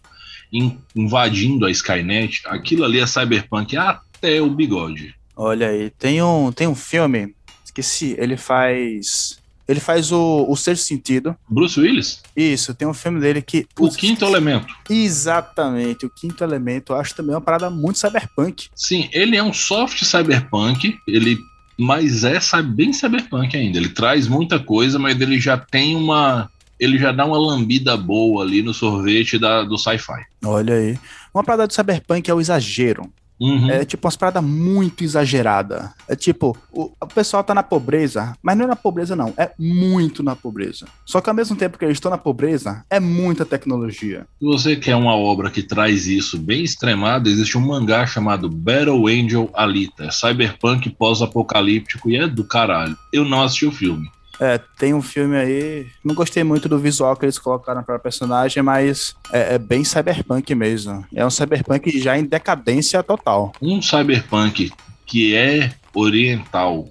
invadindo 0.95 1.65
a 1.65 1.71
Skynet, 1.71 2.43
aquilo 2.45 2.85
ali 2.85 3.01
é 3.01 3.07
cyberpunk 3.07 3.75
até 3.75 4.43
o 4.43 4.51
bigode. 4.51 5.15
Olha 5.35 5.69
aí, 5.69 5.89
tem 5.91 6.23
um, 6.23 6.53
tem 6.53 6.67
um 6.67 6.75
filme, 6.75 7.35
esqueci, 7.65 8.17
ele 8.19 8.37
faz 8.37 9.41
ele 9.69 9.81
faz 9.81 10.11
o, 10.11 10.47
o 10.49 10.57
sexto 10.57 10.85
sentido. 10.85 11.37
Bruce 11.47 11.79
Willis? 11.79 12.23
Isso, 12.35 12.75
tem 12.75 12.89
um 12.89 12.95
filme 12.95 13.21
dele 13.21 13.43
que. 13.43 13.67
Putz, 13.75 13.95
o 13.95 13.99
quinto 13.99 14.25
elemento. 14.25 14.75
Exatamente, 14.89 16.07
o 16.07 16.11
quinto 16.11 16.43
elemento. 16.43 16.95
Eu 16.95 16.97
acho 16.97 17.15
também 17.15 17.35
uma 17.35 17.41
parada 17.41 17.69
muito 17.69 17.99
cyberpunk. 17.99 18.71
Sim, 18.75 19.11
ele 19.13 19.37
é 19.37 19.43
um 19.43 19.53
soft 19.53 20.03
cyberpunk. 20.05 20.97
Ele. 21.07 21.39
Mas 21.79 22.25
é 22.25 22.41
bem 22.63 22.93
cyberpunk 22.95 23.55
ainda. 23.57 23.79
Ele 23.79 23.91
traz 23.91 24.27
muita 24.27 24.59
coisa, 24.59 24.99
mas 24.99 25.21
ele 25.21 25.39
já 25.39 25.59
tem 25.59 25.95
uma. 25.95 26.51
Ele 26.81 26.97
já 26.97 27.13
dá 27.13 27.27
uma 27.27 27.39
lambida 27.39 27.97
boa 27.97 28.43
ali 28.43 28.63
no 28.63 28.73
sorvete 28.73 29.39
da, 29.39 29.65
do 29.65 29.77
sci-fi. 29.77 30.25
Olha 30.45 30.75
aí. 30.75 30.99
Uma 31.35 31.45
parada 31.45 31.67
do 31.67 31.75
cyberpunk 31.75 32.29
é 32.31 32.35
o 32.35 32.41
exagero. 32.41 33.13
Uhum. 33.41 33.71
É 33.71 33.85
tipo 33.85 34.07
umas 34.07 34.17
paradas 34.17 34.43
muito 34.43 35.05
exageradas. 35.05 35.91
É 36.09 36.17
tipo, 36.17 36.57
o, 36.73 36.91
o, 37.01 37.07
pessoal 37.07 37.45
tá 37.45 37.55
na 37.55 37.63
pobreza, 37.63 38.37
mas 38.43 38.57
não 38.57 38.65
é 38.65 38.69
na 38.69 38.77
pobreza, 38.77 39.15
não. 39.15 39.33
É 39.37 39.53
muito 39.59 40.23
na 40.23 40.35
pobreza. 40.35 40.87
Só 41.05 41.21
que 41.21 41.31
ao 41.31 41.37
mesmo 41.37 41.57
tempo 41.57 41.79
que 41.79 41.85
eles 41.85 41.97
estão 41.97 42.11
na 42.11 42.19
pobreza, 42.19 42.85
é 42.91 42.99
muita 42.99 43.45
tecnologia. 43.45 44.27
Se 44.39 44.45
você 44.45 44.77
quer 44.77 44.97
uma 44.97 45.15
obra 45.15 45.51
que 45.51 45.63
traz 45.63 46.07
isso 46.07 46.39
bem 46.39 46.65
extremado, 46.65 47.29
existe 47.29 47.57
um 47.57 47.67
mangá 47.67 48.07
chamado 48.07 48.49
Battle 48.49 49.07
Angel 49.07 49.51
Alita. 49.55 50.05
É 50.05 50.11
cyberpunk 50.11 50.91
pós-apocalíptico 50.91 52.11
e 52.11 52.17
é 52.17 52.27
do 52.27 52.45
caralho. 52.45 52.97
Eu 53.13 53.25
não 53.25 53.43
assisti 53.43 53.67
o 53.67 53.73
filme. 53.73 54.11
É, 54.41 54.59
tem 54.79 54.95
um 54.95 55.03
filme 55.03 55.37
aí. 55.37 55.87
Não 56.05 56.15
gostei 56.15 56.45
muito 56.45 56.69
do 56.69 56.79
visual 56.79 57.17
que 57.17 57.25
eles 57.25 57.39
colocaram 57.39 57.83
para 57.83 57.99
personagem, 57.99 58.63
mas 58.63 59.15
é, 59.33 59.55
é, 59.55 59.59
bem 59.59 59.85
cyberpunk 59.85 60.55
mesmo. 60.55 61.05
É 61.15 61.27
um 61.27 61.31
cyberpunk 61.31 61.99
já 61.99 62.19
em 62.19 62.25
decadência 62.25 63.03
total. 63.03 63.53
Um 63.61 63.83
cyberpunk 63.83 64.73
que 65.05 65.35
é 65.35 65.73
oriental 65.95 66.89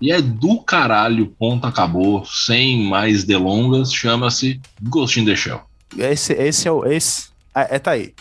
e 0.00 0.12
é 0.12 0.20
do 0.20 0.60
caralho, 0.60 1.34
ponto 1.38 1.66
acabou, 1.66 2.24
sem 2.26 2.84
mais 2.84 3.24
delongas, 3.24 3.92
chama-se 3.92 4.60
Ghost 4.82 5.18
in 5.18 5.24
the 5.24 5.34
Shell. 5.34 5.62
Esse, 5.96 6.34
esse 6.34 6.68
é 6.68 6.72
o. 6.72 6.84
Esse, 6.84 7.28
é, 7.54 7.76
é, 7.76 7.78
tá 7.78 7.92
aí. 7.92 8.12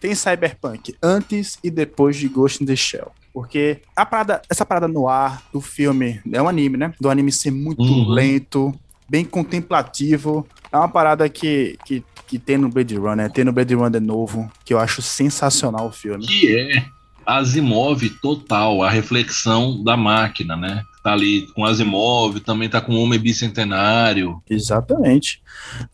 Tem 0.00 0.14
cyberpunk 0.14 0.96
antes 1.02 1.58
e 1.62 1.70
depois 1.70 2.16
de 2.16 2.26
Ghost 2.26 2.62
in 2.62 2.66
the 2.66 2.74
Shell. 2.74 3.12
Porque 3.32 3.82
a 3.94 4.04
parada, 4.04 4.42
essa 4.50 4.66
parada 4.66 4.88
no 4.88 5.08
ar 5.08 5.42
do 5.52 5.60
filme 5.60 6.20
é 6.32 6.42
um 6.42 6.48
anime, 6.48 6.76
né? 6.76 6.92
Do 7.00 7.08
anime 7.08 7.30
ser 7.30 7.50
muito 7.50 7.82
uhum. 7.82 8.08
lento, 8.08 8.74
bem 9.08 9.24
contemplativo. 9.24 10.46
É 10.72 10.76
uma 10.76 10.88
parada 10.88 11.28
que, 11.28 11.78
que, 11.84 12.04
que 12.26 12.38
tem 12.38 12.58
no 12.58 12.68
Blade 12.68 12.96
Runner, 12.96 13.30
tem 13.30 13.44
no 13.44 13.52
Blade 13.52 13.74
Runner 13.74 14.00
novo, 14.00 14.50
que 14.64 14.74
eu 14.74 14.78
acho 14.78 15.00
sensacional 15.00 15.86
o 15.86 15.92
filme. 15.92 16.26
Que 16.26 16.56
é 16.56 16.84
Asimov 17.24 18.08
total, 18.20 18.82
a 18.82 18.90
reflexão 18.90 19.82
da 19.82 19.96
máquina, 19.96 20.56
né? 20.56 20.84
Tá 21.02 21.12
ali 21.12 21.46
com 21.54 21.64
Asimov, 21.64 22.40
também 22.40 22.68
tá 22.68 22.80
com 22.80 22.94
Homem 22.94 23.18
Bicentenário. 23.18 24.42
Exatamente. 24.48 25.42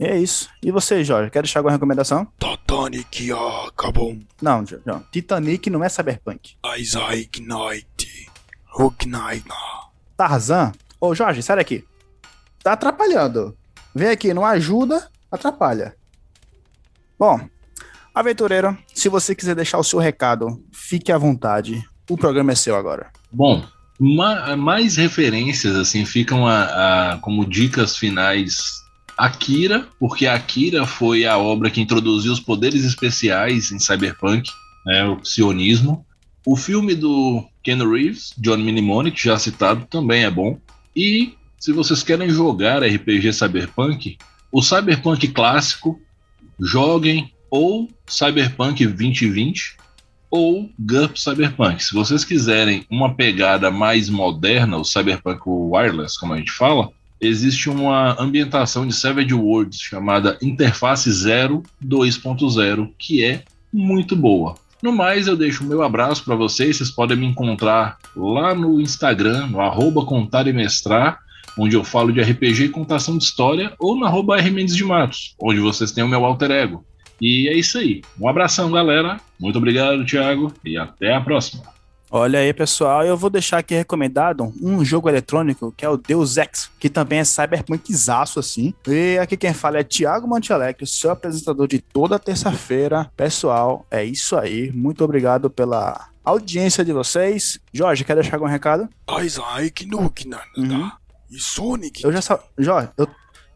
E 0.00 0.04
é 0.04 0.18
isso. 0.18 0.48
E 0.62 0.72
você, 0.72 1.04
Jorge, 1.04 1.30
quer 1.30 1.42
deixar 1.42 1.60
alguma 1.60 1.72
recomendação? 1.72 2.26
Titanic, 2.38 3.30
acabou. 3.68 4.18
Não, 4.42 4.64
não. 4.84 5.04
Titanic 5.12 5.70
não 5.70 5.84
é 5.84 5.88
cyberpunk. 5.88 6.56
Isaac 6.76 7.40
Knight. 7.40 8.32
Hook 8.76 9.06
Knight. 9.06 9.46
Tarzan? 10.16 10.72
Ô, 11.00 11.14
Jorge, 11.14 11.42
sai 11.42 11.56
daqui. 11.56 11.84
Tá 12.62 12.72
atrapalhando. 12.72 13.56
Vem 13.94 14.08
aqui, 14.08 14.34
não 14.34 14.44
ajuda, 14.44 15.08
atrapalha. 15.30 15.94
Bom, 17.18 17.40
aventureiro, 18.12 18.76
se 18.92 19.08
você 19.08 19.34
quiser 19.34 19.54
deixar 19.54 19.78
o 19.78 19.84
seu 19.84 19.98
recado, 20.00 20.62
fique 20.72 21.12
à 21.12 21.16
vontade. 21.16 21.82
O 22.10 22.16
programa 22.16 22.52
é 22.52 22.54
seu 22.54 22.76
agora. 22.76 23.10
Bom, 23.32 23.64
mais 23.98 24.96
referências 24.96 25.74
assim 25.74 26.04
ficam 26.04 26.46
a, 26.46 27.12
a, 27.12 27.18
como 27.18 27.48
dicas 27.48 27.96
finais 27.96 28.84
Akira, 29.16 29.88
porque 29.98 30.26
Akira 30.26 30.86
foi 30.86 31.24
a 31.24 31.38
obra 31.38 31.70
que 31.70 31.80
introduziu 31.80 32.32
os 32.32 32.40
poderes 32.40 32.84
especiais 32.84 33.72
em 33.72 33.78
Cyberpunk, 33.78 34.50
né, 34.84 35.04
o 35.06 35.24
sionismo. 35.24 36.04
O 36.44 36.54
filme 36.54 36.94
do 36.94 37.42
Ken 37.62 37.78
Reeves, 37.78 38.34
John 38.38 38.58
Mnemonic, 38.58 39.20
já 39.20 39.38
citado, 39.38 39.86
também 39.86 40.24
é 40.24 40.30
bom. 40.30 40.60
E 40.94 41.34
se 41.58 41.72
vocês 41.72 42.02
querem 42.02 42.28
jogar 42.28 42.84
RPG 42.84 43.32
Cyberpunk, 43.32 44.18
o 44.52 44.62
Cyberpunk 44.62 45.28
clássico, 45.28 45.98
joguem 46.60 47.32
ou 47.50 47.90
Cyberpunk 48.06 48.86
2020 48.86 49.76
ou 50.30 50.70
GURP 50.78 51.18
Cyberpunk. 51.18 51.82
Se 51.82 51.94
vocês 51.94 52.24
quiserem 52.24 52.84
uma 52.90 53.14
pegada 53.14 53.70
mais 53.70 54.08
moderna, 54.08 54.76
o 54.76 54.84
Cyberpunk 54.84 55.40
Wireless, 55.46 56.18
como 56.18 56.34
a 56.34 56.38
gente 56.38 56.52
fala, 56.52 56.90
existe 57.20 57.70
uma 57.70 58.20
ambientação 58.20 58.86
de 58.86 58.94
Savage 58.94 59.34
Worlds 59.34 59.80
chamada 59.80 60.38
Interface 60.42 61.10
Zero 61.10 61.62
2.0, 61.84 62.90
que 62.98 63.24
é 63.24 63.42
muito 63.72 64.14
boa. 64.14 64.54
No 64.82 64.92
mais, 64.92 65.26
eu 65.26 65.36
deixo 65.36 65.64
o 65.64 65.66
meu 65.66 65.82
abraço 65.82 66.24
para 66.24 66.34
vocês. 66.34 66.76
Vocês 66.76 66.90
podem 66.90 67.16
me 67.16 67.26
encontrar 67.26 67.96
lá 68.14 68.54
no 68.54 68.80
Instagram, 68.80 69.46
no 69.46 69.60
arroba 69.60 70.04
contar 70.04 70.46
e 70.46 70.52
mestrar, 70.52 71.18
onde 71.58 71.74
eu 71.74 71.82
falo 71.82 72.12
de 72.12 72.20
RPG 72.20 72.64
e 72.64 72.68
contação 72.68 73.16
de 73.16 73.24
história, 73.24 73.72
ou 73.78 73.96
no 73.96 74.04
arroba 74.04 74.38
R 74.38 74.50
Mendes 74.50 74.76
de 74.76 74.84
Matos, 74.84 75.34
onde 75.40 75.60
vocês 75.60 75.90
têm 75.90 76.04
o 76.04 76.08
meu 76.08 76.24
alter 76.24 76.50
ego. 76.50 76.84
E 77.20 77.48
é 77.48 77.54
isso 77.54 77.78
aí. 77.78 78.02
Um 78.20 78.28
abração, 78.28 78.70
galera. 78.70 79.20
Muito 79.38 79.58
obrigado, 79.58 80.04
Thiago, 80.04 80.52
e 80.64 80.76
até 80.76 81.14
a 81.14 81.20
próxima. 81.20 81.76
Olha 82.08 82.38
aí, 82.38 82.52
pessoal, 82.52 83.04
eu 83.04 83.16
vou 83.16 83.28
deixar 83.28 83.58
aqui 83.58 83.74
recomendado 83.74 84.52
um 84.62 84.84
jogo 84.84 85.08
eletrônico 85.08 85.74
que 85.76 85.84
é 85.84 85.88
o 85.88 85.96
Deus 85.96 86.36
Ex, 86.36 86.70
que 86.78 86.88
também 86.88 87.18
é 87.18 87.24
cyberpunkzaço 87.24 88.38
assim. 88.38 88.72
E 88.86 89.18
aqui 89.18 89.36
quem 89.36 89.52
fala 89.52 89.78
é 89.78 89.82
Thiago 89.82 90.28
Montealegre, 90.28 90.86
seu 90.86 91.10
apresentador 91.10 91.66
de 91.66 91.80
toda 91.80 92.18
terça-feira. 92.18 93.10
Pessoal, 93.16 93.84
é 93.90 94.04
isso 94.04 94.36
aí. 94.36 94.70
Muito 94.72 95.02
obrigado 95.04 95.50
pela 95.50 96.08
audiência 96.24 96.84
de 96.84 96.92
vocês. 96.92 97.58
Jorge, 97.72 98.04
quer 98.04 98.14
deixar 98.14 98.36
algum 98.36 98.46
recado? 98.46 98.88
Uhum. 100.56 100.90
E 101.28 101.40
Sonic. 101.40 102.04
Eu 102.04 102.12
já 102.12 102.22
só. 102.22 102.40
Jorge, 102.56 102.88
eu 102.96 103.08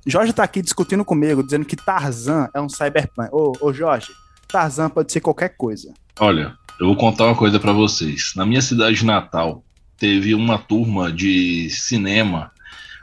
Jorge 0.07 0.33
tá 0.33 0.43
aqui 0.43 0.63
discutindo 0.63 1.05
comigo, 1.05 1.43
dizendo 1.43 1.65
que 1.65 1.77
Tarzan 1.77 2.49
é 2.55 2.61
um 2.61 2.69
cyberpunk. 2.69 3.29
Ô, 3.33 3.53
ô 3.61 3.73
Jorge, 3.73 4.09
Tarzan 4.49 4.89
pode 4.89 5.13
ser 5.13 5.21
qualquer 5.21 5.57
coisa. 5.57 5.93
Olha, 6.19 6.55
eu 6.81 6.87
vou 6.87 6.97
contar 6.97 7.27
uma 7.27 7.37
coisa 7.37 7.61
para 7.61 7.73
vocês. 7.73 8.33
Na 8.35 8.47
minha 8.47 8.63
cidade 8.63 9.05
natal, 9.05 9.63
teve 9.99 10.35
uma 10.35 10.59
turma 10.59 11.13
de 11.13 11.69
cinema, 11.71 12.51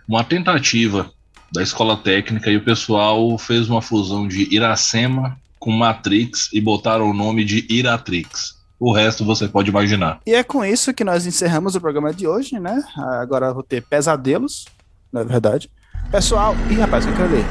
uma 0.07 0.23
tentativa 0.23 1.11
da 1.51 1.61
escola 1.61 1.95
técnica 1.95 2.49
e 2.49 2.57
o 2.57 2.63
pessoal 2.63 3.37
fez 3.37 3.69
uma 3.69 3.81
fusão 3.81 4.27
de 4.27 4.53
Iracema 4.53 5.37
com 5.59 5.71
Matrix 5.71 6.49
e 6.51 6.59
botaram 6.59 7.09
o 7.09 7.13
nome 7.13 7.45
de 7.45 7.65
Iratrix. 7.69 8.57
O 8.79 8.91
resto 8.91 9.25
você 9.25 9.47
pode 9.47 9.69
imaginar. 9.69 10.19
E 10.25 10.33
é 10.33 10.43
com 10.43 10.63
isso 10.63 10.93
que 10.93 11.03
nós 11.03 11.25
encerramos 11.25 11.75
o 11.75 11.81
programa 11.81 12.13
de 12.13 12.27
hoje, 12.27 12.59
né? 12.59 12.83
Agora 12.95 13.53
vou 13.53 13.63
ter 13.63 13.83
pesadelos, 13.83 14.65
na 15.11 15.23
verdade. 15.23 15.69
Pessoal, 16.11 16.55
ih 16.69 16.79
rapaz, 16.79 17.05
o 17.05 17.07
que 17.07 17.13
eu 17.13 17.17
quero 17.17 17.31
ler? 17.35 17.45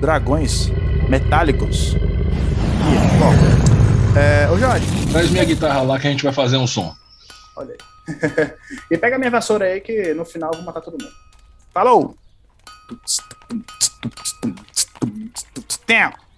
Dragões 0.00 0.70
metálicos. 1.08 1.94
Bom. 3.18 4.18
É, 4.18 4.50
ô 4.50 4.58
Jorge. 4.58 4.86
Traz 5.12 5.30
minha 5.30 5.44
guitarra 5.44 5.82
lá 5.82 5.98
que 5.98 6.06
a 6.06 6.10
gente 6.10 6.24
vai 6.24 6.32
fazer 6.32 6.56
um 6.56 6.66
som. 6.66 6.94
Olha 7.56 7.72
aí. 7.72 8.50
e 8.90 8.96
pega 8.96 9.18
minha 9.18 9.30
vassoura 9.30 9.66
aí 9.66 9.80
que 9.80 10.14
no 10.14 10.24
final 10.24 10.50
eu 10.52 10.58
vou 10.58 10.66
matar 10.66 10.80
todo 10.80 10.94
mundo. 11.00 11.12
Falou! 11.72 12.16
Tempo! 15.86 16.29